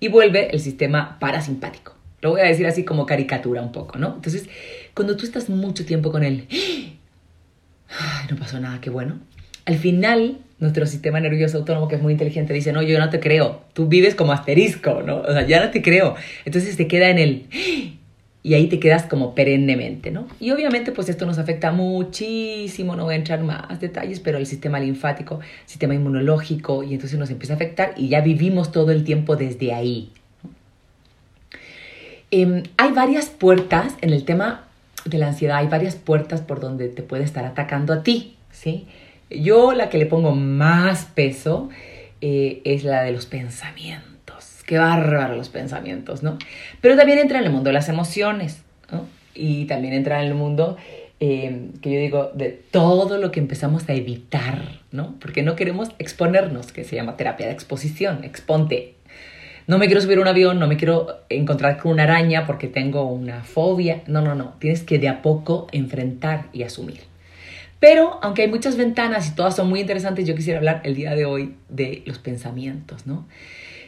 Y 0.00 0.08
vuelve 0.08 0.50
el 0.50 0.60
sistema 0.60 1.18
parasimpático. 1.20 1.94
Lo 2.20 2.30
voy 2.30 2.40
a 2.40 2.44
decir 2.44 2.66
así 2.66 2.84
como 2.84 3.06
caricatura 3.06 3.60
un 3.60 3.70
poco, 3.70 3.98
¿no? 3.98 4.14
Entonces, 4.14 4.48
cuando 4.94 5.16
tú 5.16 5.26
estás 5.26 5.50
mucho 5.50 5.84
tiempo 5.84 6.10
con 6.10 6.24
él, 6.24 6.48
no 8.30 8.36
pasó 8.36 8.58
nada, 8.58 8.80
qué 8.80 8.90
bueno. 8.90 9.18
Al 9.66 9.76
final, 9.76 10.38
nuestro 10.58 10.86
sistema 10.86 11.20
nervioso 11.20 11.58
autónomo, 11.58 11.88
que 11.88 11.96
es 11.96 12.02
muy 12.02 12.12
inteligente, 12.12 12.54
dice, 12.54 12.72
no, 12.72 12.82
yo 12.82 12.98
no 12.98 13.10
te 13.10 13.20
creo, 13.20 13.62
tú 13.72 13.86
vives 13.86 14.14
como 14.14 14.32
asterisco, 14.32 15.02
¿no? 15.02 15.20
O 15.20 15.32
sea, 15.32 15.46
ya 15.46 15.64
no 15.64 15.70
te 15.70 15.82
creo. 15.82 16.16
Entonces 16.44 16.76
te 16.76 16.88
queda 16.88 17.10
en 17.10 17.18
el... 17.18 17.46
Y 18.44 18.52
ahí 18.52 18.68
te 18.68 18.78
quedas 18.78 19.04
como 19.04 19.34
perennemente, 19.34 20.10
¿no? 20.10 20.28
Y 20.38 20.50
obviamente 20.50 20.92
pues 20.92 21.08
esto 21.08 21.24
nos 21.24 21.38
afecta 21.38 21.72
muchísimo, 21.72 22.94
no 22.94 23.04
voy 23.04 23.14
a 23.14 23.16
entrar 23.16 23.42
más 23.42 23.80
detalles, 23.80 24.20
pero 24.20 24.36
el 24.36 24.46
sistema 24.46 24.78
linfático, 24.78 25.40
sistema 25.64 25.94
inmunológico, 25.94 26.82
y 26.82 26.92
entonces 26.92 27.18
nos 27.18 27.30
empieza 27.30 27.54
a 27.54 27.56
afectar 27.56 27.94
y 27.96 28.08
ya 28.08 28.20
vivimos 28.20 28.70
todo 28.70 28.92
el 28.92 29.02
tiempo 29.02 29.36
desde 29.36 29.72
ahí. 29.72 30.12
Eh, 32.30 32.64
hay 32.76 32.92
varias 32.92 33.30
puertas 33.30 33.94
en 34.02 34.10
el 34.12 34.24
tema 34.24 34.64
de 35.06 35.18
la 35.18 35.28
ansiedad, 35.28 35.56
hay 35.56 35.68
varias 35.68 35.96
puertas 35.96 36.42
por 36.42 36.60
donde 36.60 36.88
te 36.88 37.02
puede 37.02 37.24
estar 37.24 37.46
atacando 37.46 37.94
a 37.94 38.02
ti, 38.02 38.36
¿sí? 38.50 38.86
Yo 39.30 39.72
la 39.72 39.88
que 39.88 39.96
le 39.96 40.06
pongo 40.06 40.34
más 40.34 41.06
peso 41.06 41.70
eh, 42.20 42.60
es 42.64 42.84
la 42.84 43.02
de 43.02 43.12
los 43.12 43.24
pensamientos. 43.26 44.13
Qué 44.66 44.78
bárbaro 44.78 45.36
los 45.36 45.48
pensamientos, 45.48 46.22
¿no? 46.22 46.38
Pero 46.80 46.96
también 46.96 47.18
entra 47.18 47.38
en 47.38 47.44
el 47.44 47.50
mundo 47.50 47.68
de 47.68 47.74
las 47.74 47.88
emociones. 47.88 48.62
Y 49.34 49.64
también 49.64 49.94
entra 49.94 50.22
en 50.22 50.28
el 50.28 50.34
mundo 50.34 50.76
eh, 51.20 51.70
que 51.80 51.90
yo 51.90 52.00
digo 52.00 52.30
de 52.34 52.50
todo 52.50 53.18
lo 53.18 53.30
que 53.30 53.40
empezamos 53.40 53.88
a 53.88 53.94
evitar, 53.94 54.80
¿no? 54.92 55.14
Porque 55.20 55.42
no 55.42 55.56
queremos 55.56 55.90
exponernos, 55.98 56.72
que 56.72 56.84
se 56.84 56.96
llama 56.96 57.16
terapia 57.16 57.46
de 57.46 57.52
exposición, 57.52 58.24
exponte. 58.24 58.94
No 59.66 59.78
me 59.78 59.86
quiero 59.86 60.00
subir 60.00 60.18
a 60.18 60.20
un 60.20 60.28
avión, 60.28 60.58
no 60.58 60.66
me 60.66 60.76
quiero 60.76 61.24
encontrar 61.30 61.78
con 61.78 61.92
una 61.92 62.02
araña 62.02 62.46
porque 62.46 62.68
tengo 62.68 63.04
una 63.04 63.42
fobia. 63.44 64.02
No, 64.06 64.20
no, 64.20 64.34
no. 64.34 64.54
Tienes 64.58 64.82
que 64.82 64.98
de 64.98 65.08
a 65.08 65.22
poco 65.22 65.66
enfrentar 65.72 66.46
y 66.52 66.64
asumir. 66.64 67.00
Pero 67.80 68.18
aunque 68.22 68.42
hay 68.42 68.48
muchas 68.48 68.76
ventanas 68.76 69.28
y 69.28 69.34
todas 69.34 69.56
son 69.56 69.68
muy 69.68 69.80
interesantes, 69.80 70.26
yo 70.26 70.34
quisiera 70.34 70.58
hablar 70.58 70.82
el 70.84 70.94
día 70.94 71.14
de 71.14 71.24
hoy 71.24 71.54
de 71.68 72.02
los 72.06 72.18
pensamientos, 72.18 73.06
¿no? 73.06 73.26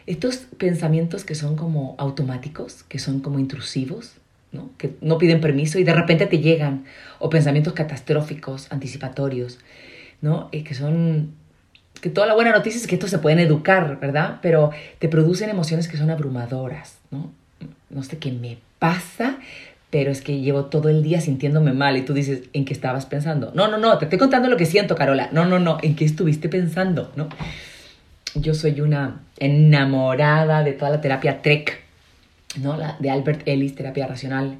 Estos 0.07 0.37
pensamientos 0.59 1.25
que 1.25 1.35
son 1.35 1.57
como 1.57 1.97
automáticos, 1.99 2.85
que 2.85 2.99
son 2.99 3.21
como 3.21 3.39
intrusivos, 3.39 4.15
¿no? 4.53 4.71
que 4.79 4.95
no 5.01 5.19
piden 5.19 5.41
permiso 5.41 5.79
y 5.79 5.85
de 5.85 5.93
repente 5.93 6.27
te 6.27 6.39
llegan, 6.39 6.85
o 7.19 7.29
pensamientos 7.29 7.73
catastróficos, 7.73 8.71
anticipatorios, 8.71 9.59
¿no? 10.21 10.49
Eh, 10.53 10.65
que 10.65 10.75
son 10.75 11.35
que 12.01 12.11
toda 12.11 12.27
la 12.27 12.35
buena 12.35 12.53
noticia 12.53 12.79
es 12.79 12.87
que 12.87 12.95
estos 12.97 13.11
se 13.11 13.19
pueden 13.19 13.39
educar, 13.39 13.99
¿verdad? 14.01 14.39
Pero 14.43 14.71
te 14.99 15.09
producen 15.09 15.49
emociones 15.49 15.89
que 15.89 15.97
son 15.97 16.11
abrumadoras, 16.11 16.99
¿no? 17.11 17.33
No 17.91 18.03
sé 18.03 18.19
qué 18.19 18.33
me 18.33 18.59
pasa, 18.79 19.39
pero 19.91 20.11
es 20.11 20.21
que 20.21 20.41
llevo 20.41 20.67
todo 20.67 20.89
el 20.89 21.03
día 21.03 21.21
sintiéndome 21.21 21.73
mal 21.73 21.97
y 21.97 22.03
tú 22.03 22.13
dices, 22.13 22.43
¿en 22.53 22.65
qué 22.65 22.75
estabas 22.75 23.07
pensando? 23.07 23.51
No, 23.55 23.69
no, 23.69 23.79
no, 23.79 23.97
te 23.99 24.05
estoy 24.05 24.19
contando 24.19 24.49
lo 24.49 24.57
que 24.57 24.67
siento, 24.67 24.95
Carola. 24.95 25.31
No, 25.33 25.47
no, 25.47 25.59
no, 25.59 25.79
¿en 25.83 25.97
qué 25.97 26.05
estuviste 26.05 26.49
pensando? 26.49 27.13
¿No? 27.17 27.29
Yo 28.35 28.53
soy 28.53 28.81
una 28.81 29.21
enamorada 29.39 30.63
de 30.63 30.73
toda 30.73 30.91
la 30.91 31.01
terapia 31.01 31.43
TREC, 31.43 31.79
¿no? 32.61 32.77
La 32.77 32.97
de 32.99 33.11
Albert 33.11 33.43
Ellis, 33.47 33.75
terapia 33.75 34.07
racional, 34.07 34.59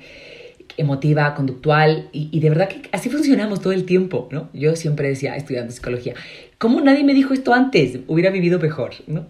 emotiva, 0.77 1.35
conductual, 1.35 2.09
y, 2.13 2.29
y, 2.31 2.41
de 2.41 2.49
verdad 2.51 2.69
que 2.69 2.83
así 2.93 3.09
funcionamos 3.09 3.61
todo 3.61 3.73
el 3.73 3.85
tiempo, 3.85 4.29
¿no? 4.31 4.51
Yo 4.53 4.77
siempre 4.77 5.09
decía, 5.09 5.37
estudiando 5.37 5.73
psicología, 5.73 6.15
¿cómo 6.59 6.81
nadie 6.81 7.05
me 7.05 7.15
dijo 7.15 7.33
esto 7.33 7.55
antes? 7.55 8.01
Hubiera 8.07 8.31
vivido 8.31 8.59
mejor, 8.59 8.93
¿no? 9.07 9.27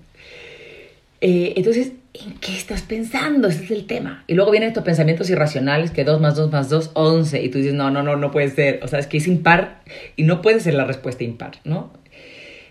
Eh, 1.20 1.54
entonces, 1.56 1.92
¿en 2.14 2.34
qué 2.34 2.56
estás 2.56 2.82
pensando? 2.82 3.48
Ese 3.48 3.64
es 3.64 3.70
el 3.70 3.86
tema. 3.86 4.24
Y 4.26 4.34
luego 4.34 4.50
vienen 4.50 4.68
estos 4.68 4.84
pensamientos 4.84 5.30
irracionales 5.30 5.90
que 5.90 6.04
2 6.04 6.20
más 6.20 6.36
2 6.36 6.52
más 6.52 6.68
2, 6.68 6.90
11. 6.94 7.42
Y 7.42 7.48
tú 7.48 7.58
dices, 7.58 7.74
no, 7.74 7.90
no, 7.90 8.02
no, 8.02 8.16
no 8.16 8.30
puede 8.30 8.50
ser. 8.50 8.80
O 8.82 8.88
sea, 8.88 8.98
es 8.98 9.06
que 9.06 9.18
es 9.18 9.26
impar 9.26 9.82
y 10.16 10.24
no 10.24 10.42
puede 10.42 10.60
ser 10.60 10.74
la 10.74 10.84
respuesta 10.84 11.24
impar, 11.24 11.52
¿no? 11.64 11.90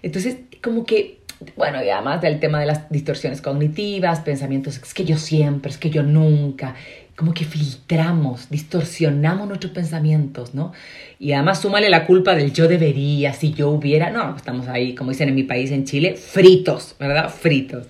Entonces, 0.04 0.38
como 0.62 0.86
que, 0.86 1.20
bueno, 1.56 1.84
y 1.84 1.90
además 1.90 2.22
del 2.22 2.40
tema 2.40 2.60
de 2.60 2.66
las 2.66 2.90
distorsiones 2.90 3.42
cognitivas, 3.42 4.22
pensamientos, 4.22 4.78
es 4.78 4.94
que 4.94 5.06
yo 5.06 5.18
siempre, 5.18 5.72
es 5.72 5.78
que 5.78 5.90
yo 5.90 6.04
nunca. 6.04 6.76
Como 7.16 7.34
que 7.34 7.46
filtramos, 7.46 8.50
distorsionamos 8.50 9.48
nuestros 9.48 9.72
pensamientos, 9.72 10.54
¿no? 10.54 10.74
Y 11.18 11.32
además 11.32 11.62
súmale 11.62 11.90
la 11.90 12.06
culpa 12.06 12.36
del 12.36 12.52
yo 12.52 12.68
debería, 12.68 13.34
si 13.34 13.54
yo 13.54 13.70
hubiera. 13.70 14.10
No, 14.10 14.36
estamos 14.36 14.68
ahí, 14.68 14.96
como 14.96 15.12
dicen 15.12 15.30
en 15.30 15.36
mi 15.36 15.44
país, 15.44 15.72
en 15.72 15.86
Chile, 15.86 16.16
fritos, 16.16 16.96
¿verdad? 17.00 17.30
Fritos. 17.30 17.88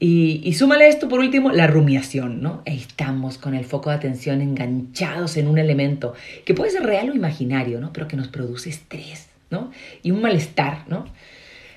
Y, 0.00 0.42
y, 0.44 0.52
súmale 0.52 0.88
esto 0.88 1.08
por 1.08 1.18
último, 1.18 1.50
la 1.50 1.66
rumiación, 1.66 2.40
¿no? 2.40 2.62
Estamos 2.66 3.36
con 3.36 3.54
el 3.54 3.64
foco 3.64 3.90
de 3.90 3.96
atención 3.96 4.40
enganchados 4.40 5.36
en 5.36 5.48
un 5.48 5.58
elemento 5.58 6.14
que 6.44 6.54
puede 6.54 6.70
ser 6.70 6.84
real 6.84 7.10
o 7.10 7.14
imaginario, 7.14 7.80
¿no? 7.80 7.92
Pero 7.92 8.06
que 8.06 8.16
nos 8.16 8.28
produce 8.28 8.70
estrés, 8.70 9.26
¿no? 9.50 9.72
Y 10.02 10.12
un 10.12 10.20
malestar, 10.20 10.84
¿no? 10.86 11.06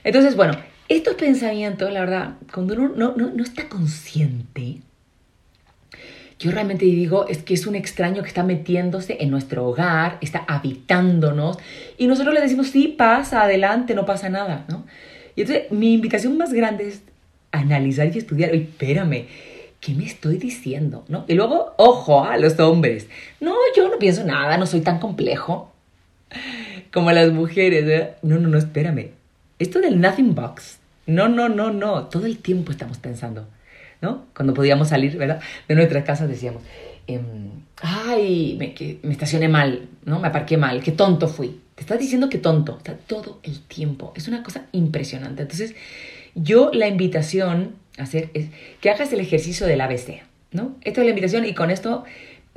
Entonces, 0.04 0.36
bueno, 0.36 0.54
estos 0.90 1.16
pensamientos, 1.16 1.92
la 1.92 2.02
verdad, 2.02 2.34
cuando 2.54 2.74
uno 2.74 3.14
no, 3.16 3.44
está 3.44 3.70
consciente, 3.70 4.78
yo 6.40 6.52
realmente 6.52 6.86
digo, 6.86 7.28
es 7.28 7.44
que 7.44 7.54
es 7.54 7.68
un 7.68 7.76
extraño 7.76 8.24
que 8.24 8.28
está 8.28 8.44
metiéndose 8.44 9.18
en 9.20 9.30
nuestro 9.30 9.66
hogar, 9.68 10.18
está 10.22 10.44
habitándonos, 10.48 11.58
y 11.98 12.08
nosotros 12.08 12.34
le 12.34 12.42
decimos, 12.42 12.68
sí, 12.68 12.88
pasa, 12.88 13.44
adelante, 13.44 13.94
no 13.94 14.06
pasa 14.06 14.30
nada, 14.30 14.66
¿no? 14.68 14.86
Y 15.36 15.42
entonces 15.42 15.72
mi 15.72 15.94
invitación 15.94 16.38
más 16.38 16.52
grande 16.52 16.88
es 16.88 17.04
analizar 17.52 18.14
y 18.14 18.18
estudiar, 18.18 18.52
oye, 18.52 18.64
espérame, 18.64 19.28
¿qué 19.80 19.94
me 19.94 20.06
estoy 20.06 20.38
diciendo? 20.38 21.06
¿No? 21.08 21.26
Y 21.28 21.36
luego, 21.36 21.74
ojo 21.78 22.26
a 22.26 22.38
los 22.38 22.60
hombres, 22.60 23.08
no, 23.40 23.56
yo 23.76 23.88
no 23.88 23.98
pienso 23.98 24.24
nada, 24.24 24.58
no 24.58 24.66
soy 24.66 24.82
tan 24.82 25.00
complejo 25.00 25.72
como 26.92 27.12
las 27.12 27.32
mujeres, 27.32 27.86
¿eh? 27.88 28.14
No, 28.24 28.40
no, 28.40 28.50
no, 28.50 28.58
espérame, 28.58 29.12
esto 29.62 29.80
del 29.80 30.00
nothing 30.00 30.36
box, 30.36 30.80
no, 31.06 31.28
no, 31.28 31.50
no, 31.50 31.72
no, 31.72 32.06
todo 32.06 32.26
el 32.26 32.38
tiempo 32.38 32.72
estamos 32.72 32.98
pensando. 32.98 33.48
¿no? 34.02 34.26
Cuando 34.36 34.54
podíamos 34.54 34.90
salir, 34.90 35.16
¿verdad? 35.18 35.40
De 35.68 35.76
nuestras 35.76 36.04
casas 36.04 36.28
decíamos, 36.28 36.64
em, 37.08 37.52
ay, 37.82 38.56
me, 38.58 38.74
que 38.74 39.00
me 39.04 39.12
estacioné 39.12 39.48
mal, 39.48 39.88
¿no? 40.06 40.20
Me 40.20 40.28
aparqué 40.28 40.58
mal, 40.58 40.82
qué 40.82 40.92
tonto 40.92 41.28
fui. 41.28 41.62
Te 41.76 41.82
estás 41.82 42.00
diciendo 42.00 42.28
que 42.28 42.40
tonto, 42.40 42.78
está 42.78 42.96
todo 42.96 43.40
el 43.44 43.62
tiempo. 43.62 44.12
Es 44.16 44.28
una 44.28 44.44
cosa 44.44 44.66
impresionante. 44.72 45.44
Entonces, 45.44 45.76
yo 46.36 46.72
la 46.74 46.88
invitación 46.88 47.76
a 47.98 48.04
hacer 48.04 48.30
es 48.34 48.48
que 48.80 48.90
hagas 48.90 49.14
el 49.14 49.20
ejercicio 49.20 49.68
del 49.68 49.82
ABC, 49.82 50.24
¿no? 50.52 50.76
Esto 50.82 51.02
es 51.02 51.06
la 51.06 51.12
invitación 51.12 51.46
y 51.46 51.54
con 51.54 51.70
esto 51.70 52.04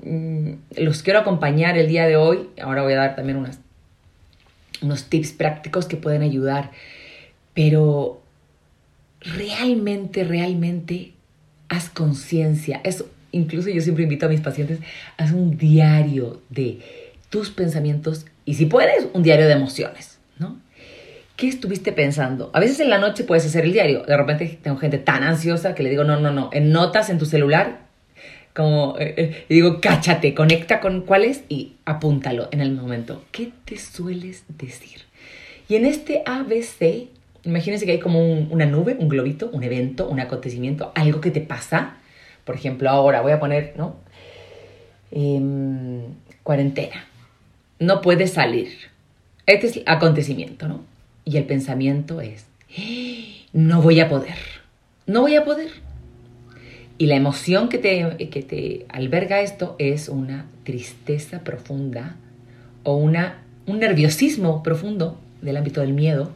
mm, 0.02 0.52
los 0.78 1.02
quiero 1.02 1.18
acompañar 1.20 1.76
el 1.76 1.88
día 1.88 2.06
de 2.06 2.16
hoy. 2.16 2.48
Ahora 2.60 2.82
voy 2.82 2.94
a 2.94 2.96
dar 2.96 3.16
también 3.16 3.36
unas, 3.36 3.60
unos 4.84 5.04
tips 5.04 5.32
prácticos 5.32 5.86
que 5.86 5.96
pueden 5.96 6.22
ayudar. 6.22 6.70
Pero 7.54 8.22
realmente, 9.20 10.24
realmente 10.24 11.12
haz 11.68 11.88
conciencia. 11.88 12.80
Eso, 12.84 13.08
incluso 13.32 13.68
yo 13.70 13.80
siempre 13.80 14.04
invito 14.04 14.26
a 14.26 14.28
mis 14.28 14.40
pacientes, 14.40 14.80
haz 15.16 15.32
un 15.32 15.56
diario 15.56 16.42
de 16.50 16.80
tus 17.30 17.50
pensamientos 17.50 18.26
y 18.44 18.54
si 18.54 18.66
puedes, 18.66 19.08
un 19.12 19.22
diario 19.22 19.46
de 19.46 19.52
emociones, 19.52 20.18
¿no? 20.38 20.58
¿Qué 21.36 21.48
estuviste 21.48 21.90
pensando? 21.92 22.50
A 22.52 22.60
veces 22.60 22.78
en 22.78 22.90
la 22.90 22.98
noche 22.98 23.24
puedes 23.24 23.44
hacer 23.44 23.64
el 23.64 23.72
diario. 23.72 24.04
De 24.04 24.16
repente 24.16 24.58
tengo 24.62 24.76
gente 24.76 24.98
tan 24.98 25.24
ansiosa 25.24 25.74
que 25.74 25.82
le 25.82 25.90
digo, 25.90 26.04
no, 26.04 26.20
no, 26.20 26.30
no, 26.30 26.50
en 26.52 26.70
notas 26.70 27.10
en 27.10 27.18
tu 27.18 27.26
celular, 27.26 27.83
como, 28.54 28.96
eh, 28.98 29.14
eh, 29.16 29.44
digo, 29.48 29.80
cáchate, 29.80 30.34
conecta 30.34 30.80
con 30.80 31.02
cuál 31.02 31.24
es 31.24 31.44
y 31.48 31.74
apúntalo 31.84 32.48
en 32.52 32.60
el 32.60 32.72
momento. 32.72 33.24
¿Qué 33.32 33.52
te 33.64 33.78
sueles 33.78 34.44
decir? 34.48 35.02
Y 35.68 35.76
en 35.76 35.86
este 35.86 36.22
ABC 36.24 37.08
Imagínense 37.44 37.84
que 37.84 37.92
hay 37.92 37.98
como 37.98 38.20
una 38.22 38.64
nube, 38.64 38.96
un 38.98 39.08
globito, 39.08 39.50
un 39.52 39.62
evento, 39.62 40.08
un 40.08 40.18
acontecimiento, 40.18 40.92
algo 40.94 41.20
que 41.20 41.30
te 41.30 41.42
pasa. 41.42 41.96
Por 42.44 42.54
ejemplo, 42.54 42.88
ahora 42.88 43.20
voy 43.20 43.32
a 43.32 43.40
poner, 43.40 43.74
¿no? 43.76 43.96
Em, 45.10 46.02
cuarentena. 46.42 47.06
No 47.78 48.00
puedes 48.00 48.32
salir. 48.32 48.72
Este 49.46 49.66
es 49.66 49.76
el 49.76 49.82
acontecimiento, 49.86 50.68
¿no? 50.68 50.84
Y 51.26 51.36
el 51.36 51.44
pensamiento 51.44 52.22
es, 52.22 52.46
no 53.52 53.82
voy 53.82 54.00
a 54.00 54.08
poder. 54.08 54.36
No 55.06 55.20
voy 55.20 55.36
a 55.36 55.44
poder. 55.44 55.70
Y 56.96 57.06
la 57.06 57.16
emoción 57.16 57.68
que 57.68 57.78
te, 57.78 58.28
que 58.28 58.42
te 58.42 58.86
alberga 58.88 59.40
esto 59.40 59.76
es 59.78 60.08
una 60.08 60.46
tristeza 60.62 61.40
profunda 61.40 62.16
o 62.84 62.96
una, 62.96 63.42
un 63.66 63.80
nerviosismo 63.80 64.62
profundo 64.62 65.18
del 65.42 65.56
ámbito 65.56 65.80
del 65.80 65.92
miedo 65.92 66.30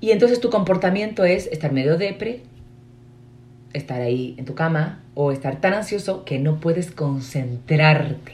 y 0.00 0.12
entonces 0.12 0.40
tu 0.40 0.48
comportamiento 0.48 1.24
es 1.24 1.46
estar 1.48 1.72
medio 1.72 1.98
depre, 1.98 2.40
estar 3.74 4.00
ahí 4.00 4.34
en 4.38 4.46
tu 4.46 4.54
cama 4.54 5.00
o 5.14 5.30
estar 5.30 5.60
tan 5.60 5.74
ansioso 5.74 6.24
que 6.24 6.38
no 6.38 6.58
puedes 6.58 6.90
concentrarte. 6.90 8.32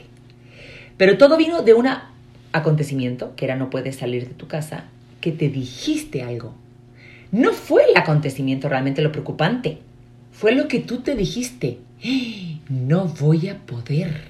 Pero 0.95 1.17
todo 1.17 1.37
vino 1.37 1.61
de 1.63 1.73
un 1.73 1.87
acontecimiento, 2.53 3.35
que 3.35 3.45
era 3.45 3.57
no 3.57 3.69
puedes 3.69 3.97
salir 3.97 4.27
de 4.27 4.33
tu 4.33 4.47
casa, 4.47 4.85
que 5.19 5.33
te 5.33 5.49
dijiste 5.49 6.23
algo. 6.23 6.53
No 7.33 7.51
fue 7.51 7.83
el 7.83 7.97
acontecimiento 7.97 8.69
realmente 8.69 9.01
lo 9.01 9.11
preocupante, 9.11 9.79
fue 10.37 10.51
lo 10.51 10.67
que 10.67 10.79
tú 10.79 10.99
te 10.99 11.15
dijiste. 11.15 11.79
No 12.69 13.05
voy 13.05 13.47
a 13.49 13.57
poder. 13.57 14.21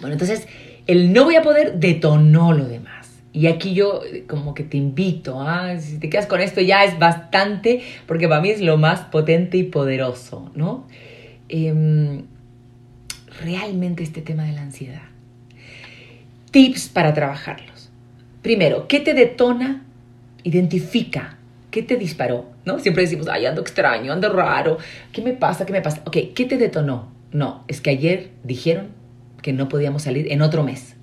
Bueno, 0.00 0.12
entonces 0.12 0.46
el 0.86 1.14
no 1.14 1.24
voy 1.24 1.36
a 1.36 1.42
poder 1.42 1.78
detonó 1.78 2.52
lo 2.52 2.66
demás. 2.66 3.08
Y 3.32 3.46
aquí 3.46 3.72
yo 3.72 4.02
eh, 4.04 4.24
como 4.26 4.54
que 4.54 4.62
te 4.62 4.76
invito, 4.76 5.42
si 5.78 5.98
te 5.98 6.10
quedas 6.10 6.26
con 6.26 6.42
esto 6.42 6.60
ya 6.60 6.84
es 6.84 6.98
bastante, 6.98 7.82
porque 8.06 8.28
para 8.28 8.42
mí 8.42 8.50
es 8.50 8.60
lo 8.60 8.76
más 8.76 9.00
potente 9.00 9.56
y 9.56 9.62
poderoso, 9.62 10.50
¿no? 10.54 10.86
Em, 11.48 12.24
realmente 13.42 14.02
este 14.02 14.20
tema 14.20 14.44
de 14.44 14.52
la 14.52 14.62
ansiedad. 14.62 15.02
Tips 16.50 16.88
para 16.88 17.14
trabajarlos. 17.14 17.90
Primero, 18.42 18.86
¿qué 18.86 19.00
te 19.00 19.14
detona? 19.14 19.82
Identifica. 20.44 21.38
¿Qué 21.70 21.82
te 21.82 21.96
disparó? 21.96 22.55
¿No? 22.66 22.78
Siempre 22.80 23.04
decimos, 23.04 23.28
ay, 23.28 23.46
ando 23.46 23.62
extraño, 23.62 24.12
ando 24.12 24.28
raro. 24.30 24.76
¿Qué 25.12 25.22
me 25.22 25.32
pasa? 25.32 25.64
¿Qué 25.64 25.72
me 25.72 25.80
pasa? 25.80 26.02
Ok, 26.04 26.18
¿qué 26.34 26.44
te 26.44 26.58
detonó? 26.58 27.10
No, 27.32 27.64
es 27.68 27.80
que 27.80 27.90
ayer 27.90 28.30
dijeron 28.44 28.88
que 29.40 29.54
no 29.54 29.68
podíamos 29.68 30.02
salir 30.02 30.30
en 30.30 30.42
otro 30.42 30.62
mes. 30.62 30.96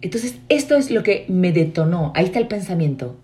Entonces, 0.00 0.36
esto 0.48 0.76
es 0.76 0.90
lo 0.90 1.02
que 1.02 1.26
me 1.28 1.52
detonó. 1.52 2.12
Ahí 2.14 2.24
está 2.24 2.38
el 2.38 2.46
pensamiento. 2.46 3.18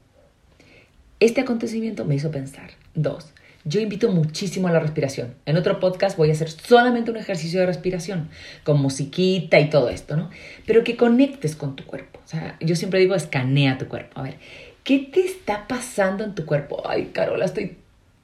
Este 1.20 1.40
acontecimiento 1.40 2.04
me 2.04 2.16
hizo 2.16 2.32
pensar. 2.32 2.70
Dos, 2.94 3.32
yo 3.64 3.80
invito 3.80 4.10
muchísimo 4.10 4.66
a 4.66 4.72
la 4.72 4.80
respiración. 4.80 5.34
En 5.46 5.56
otro 5.56 5.78
podcast 5.78 6.16
voy 6.16 6.30
a 6.30 6.32
hacer 6.32 6.50
solamente 6.50 7.12
un 7.12 7.16
ejercicio 7.16 7.60
de 7.60 7.66
respiración, 7.66 8.28
con 8.64 8.82
musiquita 8.82 9.60
y 9.60 9.70
todo 9.70 9.88
esto, 9.88 10.16
¿no? 10.16 10.30
Pero 10.66 10.82
que 10.82 10.96
conectes 10.96 11.54
con 11.54 11.76
tu 11.76 11.84
cuerpo. 11.84 12.18
O 12.24 12.28
sea, 12.28 12.56
yo 12.60 12.74
siempre 12.74 12.98
digo, 12.98 13.14
escanea 13.14 13.78
tu 13.78 13.86
cuerpo. 13.86 14.18
A 14.18 14.24
ver, 14.24 14.38
¿qué 14.84 14.98
te 14.98 15.20
está 15.20 15.66
pasando 15.66 16.24
en 16.24 16.34
tu 16.34 16.44
cuerpo? 16.44 16.82
Ay, 16.84 17.10
Carola, 17.12 17.44
estoy 17.44 17.76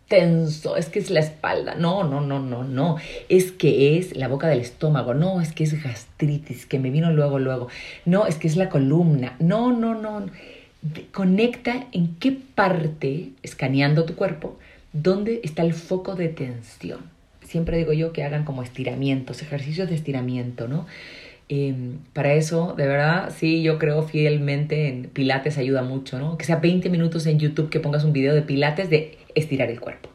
tenso, 0.08 0.76
es 0.76 0.88
que 0.88 0.98
es 0.98 1.10
la 1.10 1.20
espalda. 1.20 1.74
No, 1.74 2.02
no, 2.04 2.20
no, 2.20 2.40
no, 2.40 2.64
no. 2.64 2.96
Es 3.28 3.52
que 3.52 3.98
es 3.98 4.16
la 4.16 4.28
boca 4.28 4.48
del 4.48 4.60
estómago. 4.60 5.14
No, 5.14 5.40
es 5.40 5.52
que 5.52 5.64
es 5.64 5.82
gastritis, 5.82 6.66
que 6.66 6.78
me 6.78 6.90
vino 6.90 7.12
luego, 7.12 7.38
luego. 7.38 7.68
No, 8.04 8.26
es 8.26 8.36
que 8.36 8.48
es 8.48 8.56
la 8.56 8.68
columna. 8.68 9.36
No, 9.38 9.72
no, 9.72 9.94
no. 9.94 10.26
Conecta 11.12 11.86
en 11.92 12.16
qué 12.16 12.32
parte, 12.32 13.30
escaneando 13.42 14.04
tu 14.04 14.14
cuerpo, 14.14 14.58
dónde 14.92 15.40
está 15.44 15.62
el 15.62 15.74
foco 15.74 16.14
de 16.14 16.28
tensión. 16.28 17.00
Siempre 17.44 17.78
digo 17.78 17.92
yo 17.92 18.12
que 18.12 18.24
hagan 18.24 18.44
como 18.44 18.62
estiramientos, 18.62 19.42
ejercicios 19.42 19.88
de 19.88 19.94
estiramiento, 19.94 20.68
¿no? 20.68 20.86
Em, 21.48 21.98
para 22.12 22.34
eso, 22.34 22.74
de 22.76 22.86
verdad, 22.86 23.32
sí, 23.34 23.62
yo 23.62 23.78
creo 23.78 24.02
fielmente 24.02 24.88
en 24.88 25.04
Pilates 25.04 25.56
ayuda 25.56 25.82
mucho, 25.82 26.18
¿no? 26.18 26.36
Que 26.36 26.44
sea 26.44 26.56
20 26.56 26.90
minutos 26.90 27.26
en 27.26 27.38
YouTube 27.38 27.70
que 27.70 27.80
pongas 27.80 28.04
un 28.04 28.12
video 28.12 28.34
de 28.34 28.42
Pilates 28.42 28.90
de 28.90 29.16
estirar 29.34 29.70
el 29.70 29.80
cuerpo. 29.80 30.10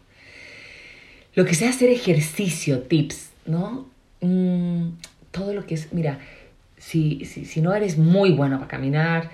Lo 1.35 1.45
que 1.45 1.55
sea 1.55 1.69
hacer 1.69 1.89
ejercicio, 1.89 2.81
tips, 2.81 3.31
¿no? 3.47 3.87
Mm, 4.21 4.89
todo 5.31 5.53
lo 5.53 5.65
que 5.65 5.73
es, 5.73 5.91
mira, 5.91 6.19
si, 6.77 7.25
si, 7.25 7.61
no 7.61 7.73
eres 7.73 7.97
muy 7.97 8.31
bueno 8.31 8.57
para 8.57 8.67
caminar 8.67 9.31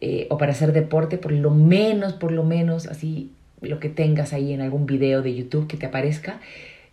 eh, 0.00 0.26
o 0.30 0.36
para 0.36 0.52
hacer 0.52 0.72
deporte, 0.72 1.16
por 1.16 1.32
lo 1.32 1.50
menos, 1.50 2.12
por 2.12 2.32
lo 2.32 2.44
menos, 2.44 2.86
así, 2.86 3.30
lo 3.62 3.80
que 3.80 3.88
tengas 3.88 4.32
ahí 4.32 4.52
en 4.52 4.60
algún 4.60 4.84
video 4.84 5.22
de 5.22 5.34
YouTube 5.34 5.66
que 5.66 5.76
te 5.78 5.86
aparezca, 5.86 6.40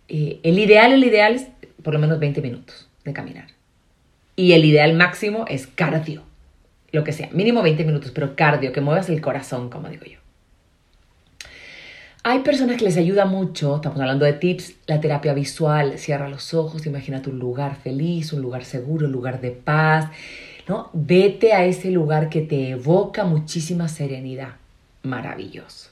eh, 0.08 0.40
el 0.42 0.58
ideal, 0.58 0.92
el 0.92 1.04
ideal 1.04 1.34
es 1.34 1.48
por 1.82 1.92
lo 1.92 2.00
menos 2.00 2.18
20 2.18 2.40
minutos 2.40 2.88
de 3.04 3.12
caminar. 3.12 3.55
Y 4.36 4.52
el 4.52 4.64
ideal 4.64 4.94
máximo 4.94 5.46
es 5.48 5.66
cardio, 5.66 6.22
lo 6.92 7.02
que 7.02 7.12
sea, 7.12 7.30
mínimo 7.32 7.62
20 7.62 7.84
minutos, 7.84 8.12
pero 8.14 8.36
cardio, 8.36 8.72
que 8.72 8.82
muevas 8.82 9.08
el 9.08 9.20
corazón, 9.20 9.70
como 9.70 9.88
digo 9.88 10.04
yo. 10.04 10.18
Hay 12.22 12.40
personas 12.40 12.76
que 12.76 12.84
les 12.84 12.96
ayuda 12.96 13.24
mucho, 13.24 13.76
estamos 13.76 14.00
hablando 14.00 14.24
de 14.24 14.32
tips, 14.32 14.74
la 14.86 15.00
terapia 15.00 15.32
visual, 15.32 15.96
cierra 15.96 16.28
los 16.28 16.54
ojos, 16.54 16.84
imagínate 16.84 17.30
un 17.30 17.38
lugar 17.38 17.76
feliz, 17.76 18.32
un 18.32 18.42
lugar 18.42 18.64
seguro, 18.64 19.06
un 19.06 19.12
lugar 19.12 19.40
de 19.40 19.52
paz, 19.52 20.10
¿no? 20.66 20.90
Vete 20.92 21.52
a 21.52 21.64
ese 21.64 21.90
lugar 21.90 22.28
que 22.28 22.40
te 22.40 22.70
evoca 22.70 23.24
muchísima 23.24 23.88
serenidad. 23.88 24.56
Maravilloso. 25.04 25.90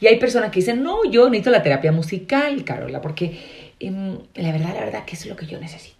Y 0.00 0.06
hay 0.06 0.18
personas 0.18 0.50
que 0.50 0.60
dicen, 0.60 0.82
no, 0.82 1.10
yo 1.10 1.30
necesito 1.30 1.50
la 1.50 1.62
terapia 1.62 1.92
musical, 1.92 2.62
Carola, 2.64 3.00
porque 3.00 3.72
em, 3.80 4.18
la 4.34 4.52
verdad, 4.52 4.74
la 4.74 4.84
verdad 4.84 5.04
que 5.06 5.16
es 5.16 5.26
lo 5.26 5.34
que 5.34 5.46
yo 5.46 5.58
necesito. 5.58 5.97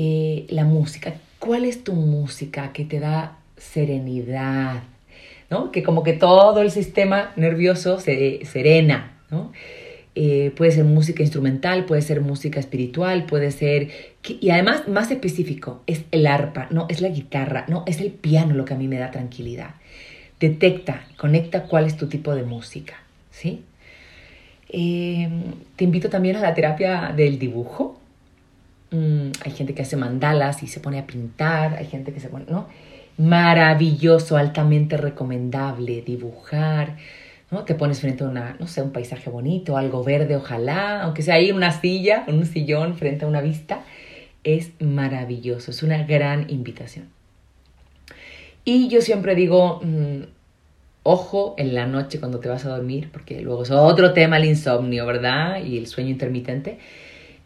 Eh, 0.00 0.46
la 0.48 0.62
música. 0.62 1.14
¿Cuál 1.40 1.64
es 1.64 1.82
tu 1.82 1.92
música 1.92 2.72
que 2.72 2.84
te 2.84 3.00
da 3.00 3.38
serenidad? 3.56 4.84
¿no? 5.50 5.72
Que 5.72 5.82
como 5.82 6.02
que 6.02 6.12
todo 6.12 6.60
el 6.62 6.70
sistema 6.70 7.32
nervioso 7.34 7.98
se 7.98 8.44
serena, 8.44 9.18
¿no? 9.30 9.52
Eh, 10.14 10.52
puede 10.56 10.72
ser 10.72 10.84
música 10.84 11.22
instrumental, 11.22 11.84
puede 11.84 12.02
ser 12.02 12.20
música 12.20 12.58
espiritual, 12.58 13.24
puede 13.24 13.50
ser... 13.50 13.88
Y 14.28 14.50
además, 14.50 14.88
más 14.88 15.10
específico, 15.10 15.82
es 15.86 16.04
el 16.10 16.26
arpa, 16.26 16.66
no, 16.70 16.86
es 16.88 17.00
la 17.00 17.08
guitarra, 17.08 17.64
no, 17.68 17.84
es 17.86 18.00
el 18.00 18.10
piano 18.10 18.54
lo 18.54 18.64
que 18.64 18.74
a 18.74 18.76
mí 18.76 18.88
me 18.88 18.98
da 18.98 19.10
tranquilidad. 19.10 19.74
Detecta, 20.40 21.06
conecta 21.16 21.64
cuál 21.64 21.86
es 21.86 21.96
tu 21.96 22.08
tipo 22.08 22.34
de 22.34 22.42
música, 22.42 22.94
¿sí? 23.30 23.64
Eh, 24.70 25.28
te 25.76 25.84
invito 25.84 26.08
también 26.08 26.36
a 26.36 26.40
la 26.40 26.54
terapia 26.54 27.12
del 27.16 27.38
dibujo. 27.38 27.97
Mm, 28.90 29.32
hay 29.44 29.52
gente 29.52 29.74
que 29.74 29.82
hace 29.82 29.96
mandalas 29.96 30.62
y 30.62 30.66
se 30.66 30.80
pone 30.80 30.98
a 30.98 31.06
pintar, 31.06 31.74
hay 31.76 31.86
gente 31.86 32.12
que 32.12 32.20
se 32.20 32.28
pone, 32.28 32.46
¿no? 32.48 32.68
Maravilloso, 33.18 34.36
altamente 34.36 34.96
recomendable 34.96 36.02
dibujar, 36.02 36.96
¿no? 37.50 37.64
Te 37.64 37.74
pones 37.74 38.00
frente 38.00 38.24
a 38.24 38.28
una, 38.28 38.56
no 38.58 38.66
sé, 38.66 38.80
un 38.80 38.92
paisaje 38.92 39.28
bonito, 39.28 39.76
algo 39.76 40.04
verde, 40.04 40.36
ojalá, 40.36 41.02
aunque 41.02 41.22
sea 41.22 41.34
ahí 41.34 41.52
una 41.52 41.72
silla, 41.72 42.24
un 42.28 42.46
sillón, 42.46 42.96
frente 42.96 43.24
a 43.24 43.28
una 43.28 43.42
vista, 43.42 43.82
es 44.44 44.70
maravilloso, 44.80 45.70
es 45.70 45.82
una 45.82 46.04
gran 46.04 46.48
invitación. 46.48 47.08
Y 48.64 48.88
yo 48.88 49.02
siempre 49.02 49.34
digo, 49.34 49.80
mm, 49.82 50.22
ojo 51.02 51.54
en 51.58 51.74
la 51.74 51.86
noche 51.86 52.20
cuando 52.20 52.38
te 52.38 52.48
vas 52.48 52.64
a 52.64 52.70
dormir, 52.70 53.10
porque 53.12 53.40
luego 53.40 53.62
es 53.62 53.70
otro 53.70 54.12
tema 54.12 54.36
el 54.38 54.44
insomnio, 54.44 55.06
¿verdad? 55.06 55.62
Y 55.62 55.78
el 55.78 55.86
sueño 55.86 56.10
intermitente, 56.10 56.78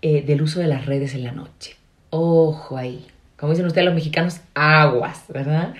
eh, 0.02 0.22
del 0.22 0.42
uso 0.42 0.60
de 0.60 0.66
las 0.66 0.86
redes 0.86 1.14
en 1.14 1.24
la 1.24 1.32
noche. 1.32 1.76
Ojo 2.10 2.76
ahí. 2.76 3.06
Como 3.36 3.52
dicen 3.52 3.66
ustedes 3.66 3.86
los 3.86 3.94
mexicanos, 3.94 4.40
aguas, 4.54 5.24
¿verdad? 5.28 5.74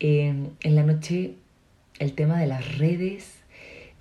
Eh, 0.00 0.34
en 0.62 0.74
la 0.74 0.82
noche 0.82 1.34
el 1.98 2.12
tema 2.12 2.40
de 2.40 2.46
las 2.46 2.78
redes, 2.78 3.34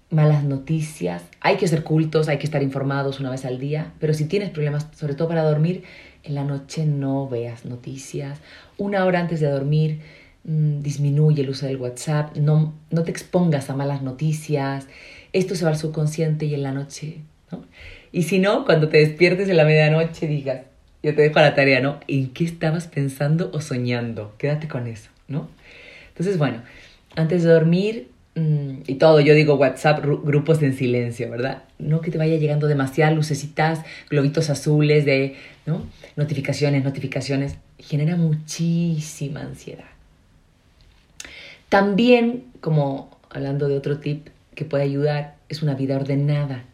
malas 0.10 0.44
noticias, 0.44 1.24
hay 1.40 1.58
que 1.58 1.68
ser 1.68 1.84
cultos, 1.84 2.28
hay 2.28 2.38
que 2.38 2.46
estar 2.46 2.64
informados 2.64 3.20
una 3.20 3.30
vez 3.30 3.46
al 3.46 3.60
día, 3.60 3.94
pero 4.00 4.14
si 4.14 4.26
tienes 4.26 4.50
problemas, 4.50 4.88
sobre 4.96 5.16
todo 5.16 5.28
para 5.28 5.44
dormir, 5.44 5.84
en 6.24 6.36
la 6.36 6.44
noche 6.44 6.86
no 6.86 7.28
veas 7.28 7.66
noticias. 7.66 8.40
Una 8.78 9.06
hora 9.06 9.20
antes 9.20 9.40
de 9.40 9.50
dormir, 9.50 10.02
Mm, 10.44 10.80
disminuye 10.82 11.44
el 11.44 11.50
uso 11.52 11.68
del 11.68 11.78
WhatsApp, 11.78 12.36
no, 12.36 12.74
no 12.90 13.04
te 13.04 13.12
expongas 13.12 13.70
a 13.70 13.76
malas 13.76 14.02
noticias, 14.02 14.88
esto 15.34 15.56
se 15.56 15.64
va 15.64 15.70
al 15.70 15.78
subconsciente 15.78 16.46
y 16.48 16.56
en 16.56 16.64
la 16.64 16.72
noche, 16.72 17.20
¿no? 17.52 17.64
Y 18.12 18.24
si 18.24 18.40
no, 18.40 18.66
cuando 18.66 18.90
te 18.90 18.98
despiertes 18.98 19.50
en 19.50 19.58
la 19.58 19.66
medianoche 19.66 20.28
digas, 20.28 20.62
yo 21.04 21.16
te 21.16 21.22
dejo 21.22 21.40
la 21.40 21.56
tarea, 21.56 21.80
¿no? 21.80 22.00
¿En 22.08 22.30
qué 22.30 22.44
estabas 22.44 22.88
pensando 22.88 23.50
o 23.54 23.62
soñando? 23.62 24.36
Quédate 24.38 24.68
con 24.68 24.88
eso, 24.88 25.10
¿no? 25.28 25.50
Entonces, 26.10 26.38
bueno, 26.38 26.62
antes 27.16 27.44
de 27.44 27.52
dormir 27.52 28.10
mm, 28.36 28.82
y 28.86 28.96
todo, 28.96 29.20
yo 29.20 29.34
digo 29.34 29.56
WhatsApp, 29.56 30.04
grupos 30.04 30.62
en 30.62 30.76
silencio, 30.76 31.30
¿verdad? 31.32 31.64
No 31.80 32.02
que 32.02 32.12
te 32.12 32.18
vaya 32.18 32.38
llegando 32.38 32.68
demasiadas 32.68 33.16
lucecitas, 33.16 33.80
globitos 34.10 34.50
azules 34.50 35.06
de, 35.06 35.36
¿no? 35.66 35.86
Notificaciones, 36.16 36.84
notificaciones, 36.84 37.56
genera 37.80 38.16
muchísima 38.16 39.42
ansiedad. 39.42 39.86
También, 41.70 42.44
como 42.60 43.18
hablando 43.30 43.68
de 43.70 43.78
otro 43.78 44.00
tip 44.00 44.28
que 44.56 44.66
puede 44.66 44.84
ayudar, 44.84 45.36
es 45.50 45.64
una 45.64 45.74
vida 45.74 45.96
ordenada. 45.96 46.66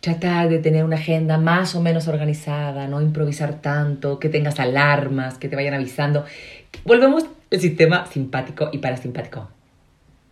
Tratar 0.00 0.48
de 0.48 0.58
tener 0.60 0.84
una 0.84 0.96
agenda 0.96 1.38
más 1.38 1.74
o 1.74 1.82
menos 1.82 2.06
organizada, 2.06 2.86
no 2.86 3.02
improvisar 3.02 3.60
tanto, 3.60 4.20
que 4.20 4.28
tengas 4.28 4.60
alarmas, 4.60 5.38
que 5.38 5.48
te 5.48 5.56
vayan 5.56 5.74
avisando. 5.74 6.24
Volvemos 6.84 7.24
al 7.50 7.60
sistema 7.60 8.06
simpático 8.06 8.70
y 8.72 8.78
parasimpático. 8.78 9.48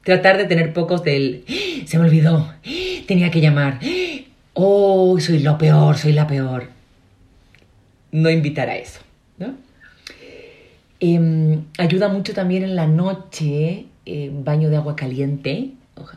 Tratar 0.04 0.37
de 0.37 0.44
tener 0.44 0.73
pocos 0.73 1.02
del 1.02 1.44
¡Ah! 1.49 1.82
se 1.85 1.99
me 1.99 2.04
olvidó, 2.04 2.37
¡Ah! 2.37 2.62
tenía 3.08 3.30
que 3.32 3.40
llamar, 3.40 3.80
oh, 4.54 5.18
soy 5.18 5.40
lo 5.40 5.58
peor, 5.58 5.96
soy 5.96 6.12
la 6.12 6.28
peor. 6.28 6.68
No 8.12 8.30
invitar 8.30 8.68
a 8.68 8.76
eso, 8.76 9.00
¿no? 9.38 9.54
Em, 11.00 11.64
ayuda 11.76 12.08
mucho 12.08 12.32
también 12.35 12.62
en 12.62 12.76
la 12.76 12.87
noche, 12.87 13.87
eh, 14.06 14.30
baño 14.32 14.70
de 14.70 14.76
agua 14.76 14.94
caliente 14.94 15.73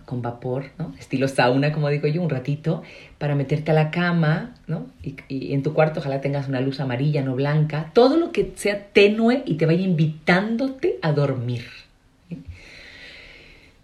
con 0.06 0.22
vapor, 0.22 0.66
¿no? 0.78 0.94
estilo 1.00 1.28
sauna, 1.28 1.72
como 1.72 1.90
digo 1.90 2.08
yo, 2.08 2.22
un 2.22 2.30
ratito, 2.30 2.84
para 3.18 3.36
meterte 3.36 3.72
a 3.72 3.74
la 3.74 3.92
cama, 3.92 4.56
¿no? 4.68 4.88
Y, 5.04 5.54
en 5.54 5.64
tu 5.64 5.74
cuarto 5.74 6.00
ojalá 6.00 6.22
tengas 6.22 6.48
una 6.48 6.62
luz 6.62 6.80
amarilla, 6.80 7.22
no 7.22 7.36
blanca, 7.36 7.92
todo 7.94 8.18
lo 8.18 8.32
que 8.32 8.54
sea 8.56 8.88
tenue 8.94 9.44
y 9.46 9.56
te 9.56 9.66
vaya 9.66 9.82
invitándote 9.82 11.00
a 11.02 11.12
dormir. 11.12 11.66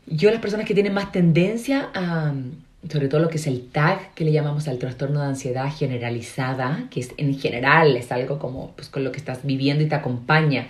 Yo 0.08 0.30
las 0.30 0.40
personas 0.40 0.68
que 0.68 0.76
tienen 0.76 0.94
más 0.94 1.12
tendencia 1.12 1.90
a, 1.96 2.34
sobre 2.90 3.08
todo 3.08 3.22
lo 3.22 3.30
que 3.30 3.38
es 3.38 3.48
el 3.48 3.68
TAG, 3.68 4.14
que 4.14 4.24
le 4.24 4.32
llamamos 4.32 4.68
al 4.68 4.78
trastorno 4.78 5.22
de 5.22 5.28
ansiedad 5.28 5.72
generalizada, 5.76 6.88
que 6.91 7.00
es 7.00 7.12
en 7.18 7.38
general 7.38 7.98
es 7.98 8.12
algo 8.12 8.38
como 8.38 8.72
pues, 8.76 8.89
con 8.89 9.04
lo 9.04 9.12
que 9.12 9.18
estás 9.18 9.39
viviendo 9.44 9.84
y 9.84 9.88
te 9.88 9.96
acompaña, 9.96 10.68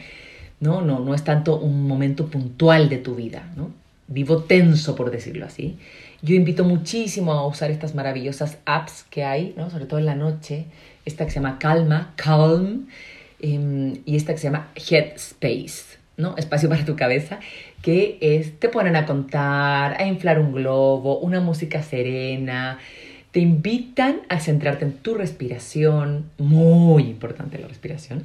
¿no? 0.59 0.81
No, 0.81 0.99
no 0.99 1.13
es 1.13 1.23
tanto 1.23 1.57
un 1.57 1.87
momento 1.87 2.27
puntual 2.27 2.87
de 2.89 2.97
tu 2.97 3.15
vida, 3.15 3.51
¿no? 3.57 3.71
Vivo 4.07 4.43
tenso, 4.43 4.95
por 4.95 5.11
decirlo 5.11 5.45
así. 5.45 5.77
Yo 6.21 6.35
invito 6.35 6.63
muchísimo 6.63 7.33
a 7.33 7.47
usar 7.47 7.71
estas 7.71 7.95
maravillosas 7.95 8.57
apps 8.65 9.05
que 9.09 9.23
hay, 9.23 9.53
¿no? 9.57 9.69
Sobre 9.69 9.85
todo 9.85 9.99
en 9.99 10.05
la 10.05 10.15
noche, 10.15 10.65
esta 11.05 11.25
que 11.25 11.31
se 11.31 11.35
llama 11.35 11.59
Calma, 11.59 12.13
Calm, 12.15 12.87
em, 13.39 14.01
y 14.05 14.15
esta 14.15 14.33
que 14.33 14.39
se 14.39 14.45
llama 14.45 14.69
Headspace, 14.75 15.97
¿no? 16.17 16.35
Espacio 16.37 16.69
para 16.69 16.85
tu 16.85 16.95
cabeza, 16.95 17.39
que 17.81 18.17
es, 18.21 18.59
te 18.59 18.69
ponen 18.69 18.95
a 18.95 19.05
contar, 19.05 20.01
a 20.01 20.05
inflar 20.05 20.39
un 20.39 20.53
globo, 20.53 21.19
una 21.19 21.41
música 21.41 21.83
serena, 21.83 22.79
te 23.31 23.39
invitan 23.39 24.21
a 24.29 24.39
centrarte 24.39 24.85
en 24.85 24.93
tu 24.93 25.13
respiración, 25.13 26.31
muy 26.37 27.03
importante 27.03 27.57
la 27.57 27.67
respiración. 27.67 28.23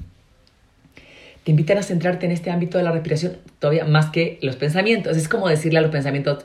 Te 1.45 1.51
invitan 1.51 1.79
a 1.79 1.83
centrarte 1.83 2.27
en 2.27 2.33
este 2.33 2.51
ámbito 2.51 2.79
de 2.79 2.85
la 2.85 2.93
respiración 2.93 3.39
todavía 3.59 3.85
más 3.85 4.11
que 4.11 4.39
los 4.43 4.57
pensamientos. 4.57 5.17
Es 5.17 5.29
como 5.29 5.49
decirle 5.49 5.79
a 5.79 5.83
los 5.83 5.91
pensamientos, 5.91 6.45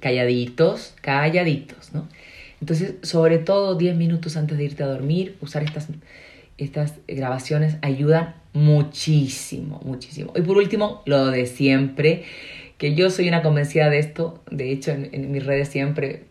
calladitos, 0.00 0.94
calladitos, 1.00 1.92
¿no? 1.92 2.08
Entonces, 2.60 2.94
sobre 3.02 3.38
todo 3.38 3.76
10 3.76 3.96
minutos 3.96 4.36
antes 4.36 4.58
de 4.58 4.64
irte 4.64 4.82
a 4.82 4.86
dormir, 4.86 5.36
usar 5.40 5.62
estas, 5.62 5.88
estas 6.56 6.94
grabaciones 7.06 7.76
ayudan 7.82 8.34
muchísimo, 8.52 9.80
muchísimo. 9.84 10.32
Y 10.34 10.42
por 10.42 10.56
último, 10.56 11.02
lo 11.06 11.26
de 11.26 11.46
siempre, 11.46 12.24
que 12.76 12.94
yo 12.94 13.10
soy 13.10 13.28
una 13.28 13.42
convencida 13.42 13.90
de 13.90 13.98
esto, 13.98 14.42
de 14.50 14.72
hecho 14.72 14.90
en, 14.90 15.30
mis 15.30 15.44
redes 15.44 15.68
siempre 15.68 16.24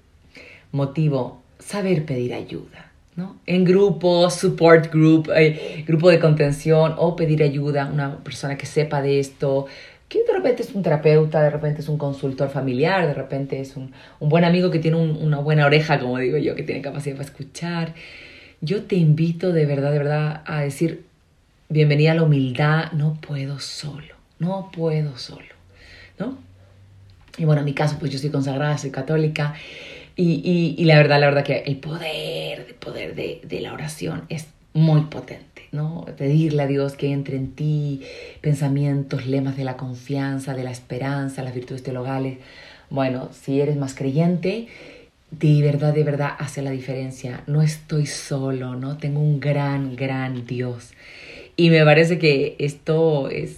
motivo 0.71 1.41
saber 1.60 2.06
pedir 2.06 2.34
ayuda. 2.34 2.87
¿No? 3.17 3.36
En 3.47 3.65
grupos, 3.65 4.36
support 4.36 4.93
group, 4.93 5.30
eh, 5.36 5.84
grupo 5.86 6.10
de 6.10 6.19
contención 6.19 6.93
o 6.97 7.15
pedir 7.15 7.41
ayuda 7.43 7.84
a 7.84 7.91
una 7.91 8.17
persona 8.23 8.58
que 8.58 8.67
sepa 8.67 9.01
de 9.01 9.19
esto, 9.19 9.65
que 10.08 10.23
de 10.23 10.32
repente 10.32 10.62
es 10.62 10.73
un 10.73 10.84
terapeuta, 10.84 11.41
de 11.41 11.49
repente 11.49 11.82
es 11.82 11.89
un 11.89 11.97
consultor 11.97 12.49
familiar, 12.49 13.08
de 13.08 13.15
repente 13.15 13.60
es 13.60 13.75
un, 13.75 13.91
un 14.19 14.30
buen 14.30 14.45
amigo 14.45 14.69
que 14.69 14.77
tiene 14.80 14.97
una 14.97 15.39
buena 15.39 15.65
oreja, 15.65 15.99
como 15.99 16.19
digo 16.19 16.38
yo, 16.38 16.56
que 16.56 16.62
tiene 16.62 16.82
capacidad 16.82 17.15
para 17.15 17.27
escuchar. 17.27 17.95
Yo 18.62 18.84
te 18.84 18.95
invito 18.95 19.51
de 19.51 19.65
verdad, 19.65 19.91
de 19.91 19.97
verdad 19.97 20.43
a 20.45 20.62
decir, 20.62 21.03
bienvenida 21.69 22.12
a 22.12 22.15
la 22.15 22.23
humildad, 22.23 22.91
no 22.91 23.15
puedo 23.19 23.60
solo, 23.60 24.13
no 24.38 24.69
puedo 24.71 25.17
solo, 25.17 25.56
¿no? 26.19 26.38
Y 27.39 27.45
bueno, 27.45 27.62
en 27.62 27.65
mi 27.65 27.73
caso, 27.73 27.97
pues 27.99 28.12
yo 28.12 28.19
soy 28.19 28.30
consagrada, 28.30 28.77
soy 28.77 28.91
católica, 28.91 29.56
y, 30.17 30.84
la 30.86 30.97
verdad, 30.97 31.19
la 31.19 31.27
verdad 31.27 31.43
que 31.43 31.60
el 31.65 31.77
poder, 31.77 32.65
el 32.67 32.75
poder 32.75 33.15
de, 33.15 33.41
de 33.43 33.62
la 33.62 33.73
oración 33.73 34.23
es 34.30 34.47
muy 34.73 35.01
potente, 35.01 35.67
¿no? 35.71 36.06
Pedirle 36.17 36.63
a 36.63 36.67
Dios 36.67 36.95
que 36.95 37.12
entre 37.12 37.38
en 37.38 37.51
ti 37.51 38.01
pensamientos, 38.41 39.27
lemas 39.27 39.56
de 39.58 39.63
la 39.63 39.77
confianza, 39.77 40.53
de 40.56 40.63
la 40.63 40.71
esperanza, 40.71 41.43
las 41.43 41.53
virtudes 41.53 41.84
teologales. 41.84 42.39
Bueno, 42.89 43.30
si 43.32 43.62
eres 43.62 43.77
más 43.77 43.93
creyente, 43.93 44.67
de 45.32 45.62
verdad, 45.62 45.93
de 45.93 46.03
verdad 46.03 46.32
hace 46.39 46.62
la 46.62 46.71
diferencia. 46.71 47.43
No 47.47 47.62
estoy 47.62 48.06
solo, 48.08 48.75
¿no? 48.75 48.97
Tengo 48.97 49.19
un 49.19 49.39
gran, 49.39 49.95
gran 49.95 50.45
Dios 50.45 50.93
y 51.60 51.71
me 51.71 51.84
parece 51.84 52.19
que 52.19 52.56
esto 52.60 53.30
es, 53.30 53.58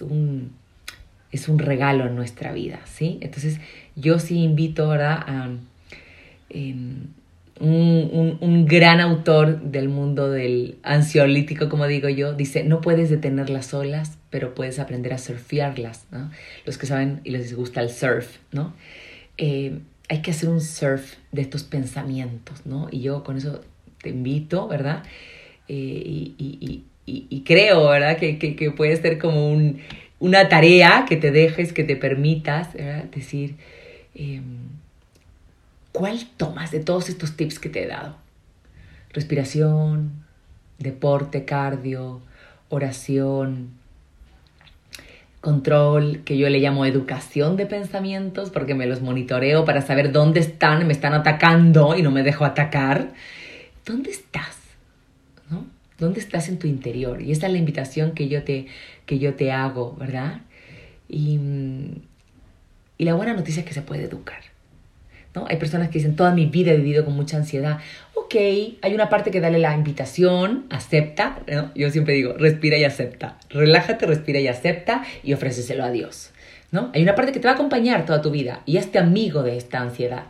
un, 0.00 0.52
es 1.32 1.48
un 1.48 1.58
regalo 1.58 2.06
en 2.06 2.14
nuestra 2.14 2.52
vida, 2.52 2.78
¿sí? 2.86 3.18
Entonces 3.20 3.58
yo 3.96 4.20
sí 4.20 4.44
invito, 4.44 4.88
¿verdad? 4.88 5.18
A 5.26 5.50
em, 6.50 7.08
un, 7.60 8.38
un, 8.40 8.66
gran 8.66 9.00
autor 9.00 9.60
del 9.60 9.88
mundo 9.88 10.30
del 10.30 10.78
ansiolítico, 10.82 11.68
como 11.68 11.86
digo 11.86 12.08
yo, 12.08 12.32
dice, 12.32 12.64
no 12.64 12.80
puedes 12.80 13.10
detener 13.10 13.48
las 13.48 13.72
olas, 13.74 14.18
pero 14.30 14.54
puedes 14.54 14.78
aprender 14.78 15.12
a 15.12 15.18
surfearlas, 15.18 16.06
¿no? 16.10 16.30
Los 16.66 16.78
que 16.78 16.86
saben 16.86 17.20
y 17.22 17.30
les 17.30 17.54
gusta 17.54 17.80
el 17.80 17.90
surf, 17.90 18.38
¿no? 18.50 18.74
Eh, 19.38 19.78
hay 20.08 20.22
que 20.22 20.32
hacer 20.32 20.48
un 20.48 20.60
surf 20.60 21.14
de 21.32 21.42
estos 21.42 21.62
pensamientos, 21.62 22.66
¿no? 22.66 22.88
Y 22.90 23.00
yo 23.00 23.22
con 23.22 23.36
eso 23.36 23.60
te 24.02 24.10
invito, 24.10 24.66
¿verdad? 24.66 25.04
Eh, 25.68 26.34
y, 26.38 26.84
y, 27.06 27.40
creo, 27.42 27.88
¿verdad? 27.88 28.16
Que, 28.16 28.38
que, 28.38 28.70
puede 28.70 28.96
ser 28.96 29.18
como 29.18 29.52
un, 29.52 29.78
una 30.18 30.48
tarea 30.48 31.04
que 31.08 31.16
te 31.16 31.30
dejes, 31.30 31.72
que 31.72 31.84
te 31.84 31.96
permitas, 31.96 32.72
¿verdad? 32.74 33.04
Decir, 33.04 33.56
em, 34.14 34.68
¿cuál 35.94 36.26
tomas 36.36 36.72
de 36.72 36.80
todos 36.80 37.08
estos 37.08 37.36
tips 37.36 37.60
que 37.60 37.68
te 37.68 37.84
he 37.84 37.86
dado? 37.86 38.16
Respiración, 39.12 40.24
deporte, 40.78 41.44
cardio, 41.44 42.20
oración, 42.68 43.70
control, 45.40 46.22
que 46.24 46.36
yo 46.36 46.48
le 46.48 46.58
llamo 46.58 46.84
educación 46.84 47.56
de 47.56 47.66
pensamientos, 47.66 48.50
porque 48.50 48.74
me 48.74 48.86
los 48.86 49.02
monitoreo 49.02 49.64
para 49.64 49.82
saber 49.82 50.10
dónde 50.10 50.40
están, 50.40 50.84
me 50.84 50.92
están 50.92 51.14
atacando 51.14 51.96
y 51.96 52.02
no 52.02 52.10
me 52.10 52.24
dejo 52.24 52.44
atacar. 52.44 53.12
¿Dónde 53.86 54.10
estás? 54.10 54.56
¿No? 55.48 55.64
¿Dónde 56.00 56.18
estás 56.18 56.48
en 56.48 56.58
tu 56.58 56.66
interior? 56.66 57.22
Y 57.22 57.30
esa 57.30 57.46
es 57.46 57.52
la 57.52 57.58
invitación 57.58 58.12
que 58.12 58.26
yo 58.28 58.42
te, 58.42 58.66
que 59.06 59.20
yo 59.20 59.34
te 59.34 59.52
hago, 59.52 59.94
¿verdad? 59.94 60.40
Y, 61.08 61.38
y 62.98 63.04
la 63.04 63.14
buena 63.14 63.34
noticia 63.34 63.60
es 63.60 63.66
que 63.68 63.74
se 63.74 63.82
puede 63.82 64.02
educar. 64.04 64.53
¿No? 65.34 65.46
Hay 65.48 65.56
personas 65.56 65.88
que 65.88 65.98
dicen, 65.98 66.16
toda 66.16 66.32
mi 66.32 66.46
vida 66.46 66.72
he 66.72 66.76
vivido 66.76 67.04
con 67.04 67.14
mucha 67.14 67.36
ansiedad. 67.36 67.78
Ok, 68.14 68.34
hay 68.80 68.94
una 68.94 69.08
parte 69.08 69.30
que 69.30 69.40
dale 69.40 69.58
la 69.58 69.74
invitación, 69.74 70.66
acepta. 70.70 71.40
Yo 71.74 71.90
siempre 71.90 72.14
digo, 72.14 72.34
respira 72.34 72.78
y 72.78 72.84
acepta. 72.84 73.38
Relájate, 73.50 74.06
respira 74.06 74.40
y 74.40 74.48
acepta 74.48 75.04
y 75.22 75.32
ofréceselo 75.32 75.84
a 75.84 75.90
Dios. 75.90 76.30
¿no? 76.70 76.90
Hay 76.94 77.02
una 77.02 77.14
parte 77.14 77.32
que 77.32 77.40
te 77.40 77.46
va 77.46 77.52
a 77.52 77.54
acompañar 77.54 78.04
toda 78.06 78.20
tu 78.20 78.30
vida 78.30 78.62
y 78.66 78.78
hazte 78.78 78.98
amigo 78.98 79.42
de 79.42 79.56
esta 79.56 79.80
ansiedad. 79.80 80.24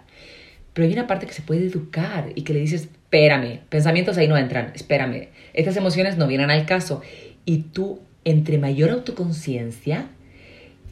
Pero 0.72 0.86
hay 0.88 0.92
una 0.92 1.06
parte 1.06 1.26
que 1.26 1.32
se 1.32 1.42
puede 1.42 1.66
educar 1.66 2.32
y 2.34 2.42
que 2.42 2.52
le 2.52 2.60
dices, 2.60 2.82
espérame, 2.82 3.60
pensamientos 3.68 4.18
ahí 4.18 4.26
no 4.26 4.36
entran, 4.36 4.72
espérame, 4.74 5.28
estas 5.52 5.76
emociones 5.76 6.18
no 6.18 6.26
vienen 6.26 6.50
al 6.50 6.66
caso. 6.66 7.00
Y 7.44 7.58
tú, 7.58 8.00
entre 8.24 8.58
mayor 8.58 8.90
autoconciencia, 8.90 10.06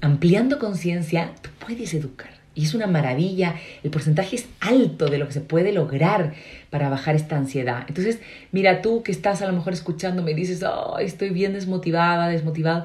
ampliando 0.00 0.58
conciencia, 0.58 1.32
tú 1.42 1.50
puedes 1.58 1.92
educar. 1.94 2.41
Y 2.54 2.64
es 2.64 2.74
una 2.74 2.86
maravilla, 2.86 3.54
el 3.82 3.90
porcentaje 3.90 4.36
es 4.36 4.46
alto 4.60 5.06
de 5.06 5.18
lo 5.18 5.26
que 5.26 5.32
se 5.32 5.40
puede 5.40 5.72
lograr 5.72 6.34
para 6.70 6.88
bajar 6.90 7.16
esta 7.16 7.36
ansiedad. 7.36 7.84
Entonces, 7.88 8.20
mira 8.50 8.82
tú 8.82 9.02
que 9.02 9.12
estás 9.12 9.40
a 9.40 9.46
lo 9.46 9.52
mejor 9.52 9.72
escuchando, 9.72 10.22
me 10.22 10.34
dices, 10.34 10.62
oh, 10.62 10.98
estoy 10.98 11.30
bien 11.30 11.54
desmotivada, 11.54 12.28
desmotivado. 12.28 12.84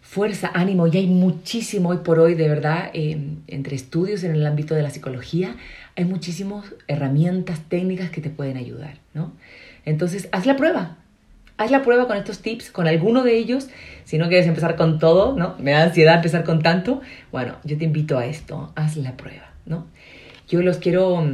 Fuerza, 0.00 0.50
ánimo, 0.54 0.86
y 0.86 0.96
hay 0.98 1.06
muchísimo 1.06 1.88
hoy 1.88 1.98
por 2.04 2.20
hoy, 2.20 2.34
de 2.34 2.46
verdad, 2.48 2.90
entre 2.92 3.74
estudios 3.74 4.22
en 4.22 4.32
el 4.32 4.46
ámbito 4.46 4.74
de 4.74 4.82
la 4.82 4.90
psicología, 4.90 5.56
hay 5.96 6.04
muchísimas 6.04 6.66
herramientas 6.86 7.60
técnicas 7.68 8.10
que 8.10 8.20
te 8.20 8.30
pueden 8.30 8.56
ayudar, 8.56 8.98
¿no? 9.14 9.32
Entonces, 9.84 10.28
haz 10.30 10.46
la 10.46 10.56
prueba, 10.56 10.98
Haz 11.56 11.70
la 11.70 11.82
prueba 11.82 12.08
con 12.08 12.16
estos 12.16 12.40
tips, 12.40 12.70
con 12.70 12.88
alguno 12.88 13.22
de 13.22 13.36
ellos. 13.36 13.68
Si 14.04 14.18
no 14.18 14.28
quieres 14.28 14.46
empezar 14.46 14.76
con 14.76 14.98
todo, 14.98 15.36
¿no? 15.36 15.54
Me 15.58 15.70
da 15.70 15.84
ansiedad 15.84 16.16
empezar 16.16 16.44
con 16.44 16.62
tanto. 16.62 17.00
Bueno, 17.30 17.56
yo 17.64 17.78
te 17.78 17.84
invito 17.84 18.18
a 18.18 18.26
esto. 18.26 18.72
Haz 18.74 18.96
la 18.96 19.16
prueba, 19.16 19.52
¿no? 19.64 19.86
Yo 20.48 20.62
los 20.62 20.78
quiero, 20.78 21.24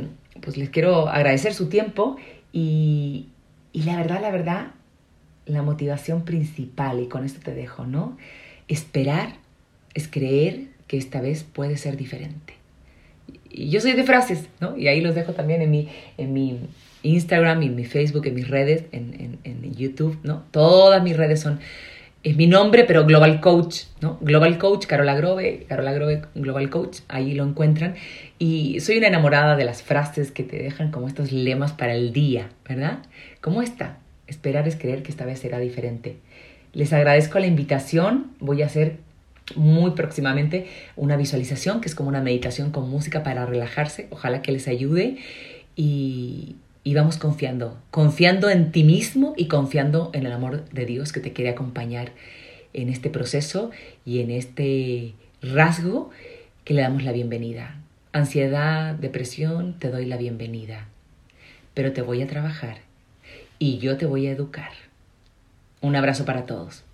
pues 0.42 0.56
les 0.56 0.68
quiero 0.68 1.09
agradecer 1.09 1.54
su 1.54 1.68
tiempo 1.68 2.16
y, 2.52 3.28
y 3.72 3.83
la 3.85 3.96
verdad, 3.96 4.20
la 4.20 4.30
verdad, 4.30 4.66
la 5.46 5.62
motivación 5.62 6.24
principal, 6.24 7.00
y 7.00 7.09
con 7.09 7.24
esto 7.24 7.40
te 7.42 7.54
dejo, 7.54 7.87
¿no? 7.87 8.16
Esperar 8.68 9.35
es 9.94 10.06
creer 10.06 10.66
que 10.87 10.96
esta 10.96 11.20
vez 11.20 11.44
puede 11.44 11.76
ser 11.76 11.96
diferente. 11.96 12.54
Y 13.48 13.70
yo 13.70 13.80
soy 13.80 13.92
de 13.92 14.04
frases, 14.04 14.48
¿no? 14.61 14.76
Y 14.76 14.88
ahí 14.88 15.00
los 15.00 15.14
dejo 15.14 15.33
también 15.33 15.62
en 15.62 15.70
mi, 15.70 15.88
en 16.18 16.33
mi 16.33 16.61
Instagram, 17.02 17.62
y 17.62 17.70
mi 17.70 17.84
Facebook, 17.84 18.26
en 18.26 18.34
mis 18.34 18.48
redes, 18.48 18.84
en, 18.92 19.38
en, 19.44 19.74
YouTube, 19.74 20.18
¿no? 20.22 20.44
Todas 20.50 21.02
mis 21.02 21.16
redes 21.16 21.40
son 21.40 21.60
es 22.22 22.36
mi 22.36 22.46
nombre, 22.46 22.84
pero 22.84 23.06
Global 23.06 23.40
Coach, 23.40 23.84
¿no? 24.02 24.18
Global 24.20 24.58
Coach, 24.58 24.84
Carola 24.84 25.14
Grove, 25.14 25.64
Carola 25.66 25.92
Grove, 25.92 26.22
Global 26.34 26.68
Coach, 26.68 26.98
ahí 27.08 27.32
lo 27.32 27.44
encuentran. 27.44 27.94
Y 28.38 28.80
soy 28.80 28.98
una 28.98 29.06
enamorada 29.06 29.56
de 29.56 29.64
las 29.64 29.82
frases 29.82 30.30
que 30.30 30.42
te 30.42 30.58
dejan 30.58 30.90
como 30.90 31.08
estos 31.08 31.32
lemas 31.32 31.72
para 31.72 31.94
el 31.94 32.12
día, 32.12 32.50
¿verdad? 32.68 32.98
Como 33.40 33.62
esta, 33.62 33.98
esperar 34.26 34.68
es 34.68 34.76
creer 34.76 35.02
que 35.02 35.10
esta 35.10 35.24
vez 35.24 35.38
será 35.38 35.58
diferente. 35.58 36.18
Les 36.74 36.92
agradezco 36.92 37.38
la 37.38 37.46
invitación, 37.46 38.32
voy 38.38 38.60
a 38.62 38.66
hacer 38.66 38.98
muy 39.56 39.92
próximamente 39.92 40.66
una 40.96 41.16
visualización 41.16 41.80
que 41.80 41.88
es 41.88 41.94
como 41.94 42.10
una 42.10 42.20
meditación 42.20 42.70
con 42.70 42.88
música 42.88 43.22
para 43.22 43.46
relajarse, 43.46 44.08
ojalá 44.10 44.42
que 44.42 44.52
les 44.52 44.68
ayude 44.68 45.16
y, 45.74 46.56
y 46.82 46.94
vamos 46.94 47.18
confiando, 47.18 47.76
confiando 47.90 48.48
en 48.48 48.72
ti 48.72 48.84
mismo 48.84 49.34
y 49.36 49.46
confiando 49.46 50.10
en 50.14 50.26
el 50.26 50.32
amor 50.32 50.64
de 50.70 50.86
Dios 50.86 51.12
que 51.12 51.20
te 51.20 51.32
quiere 51.32 51.50
acompañar 51.50 52.12
en 52.72 52.88
este 52.88 53.10
proceso 53.10 53.70
y 54.04 54.20
en 54.20 54.30
este 54.30 55.14
rasgo 55.42 56.10
que 56.64 56.74
le 56.74 56.82
damos 56.82 57.02
la 57.02 57.12
bienvenida. 57.12 57.76
Ansiedad, 58.12 58.94
depresión, 58.94 59.78
te 59.78 59.90
doy 59.90 60.06
la 60.06 60.16
bienvenida, 60.16 60.88
pero 61.74 61.92
te 61.92 62.02
voy 62.02 62.22
a 62.22 62.26
trabajar 62.26 62.78
y 63.58 63.78
yo 63.78 63.96
te 63.96 64.06
voy 64.06 64.26
a 64.26 64.32
educar. 64.32 64.70
Un 65.80 65.96
abrazo 65.96 66.24
para 66.24 66.46
todos. 66.46 66.84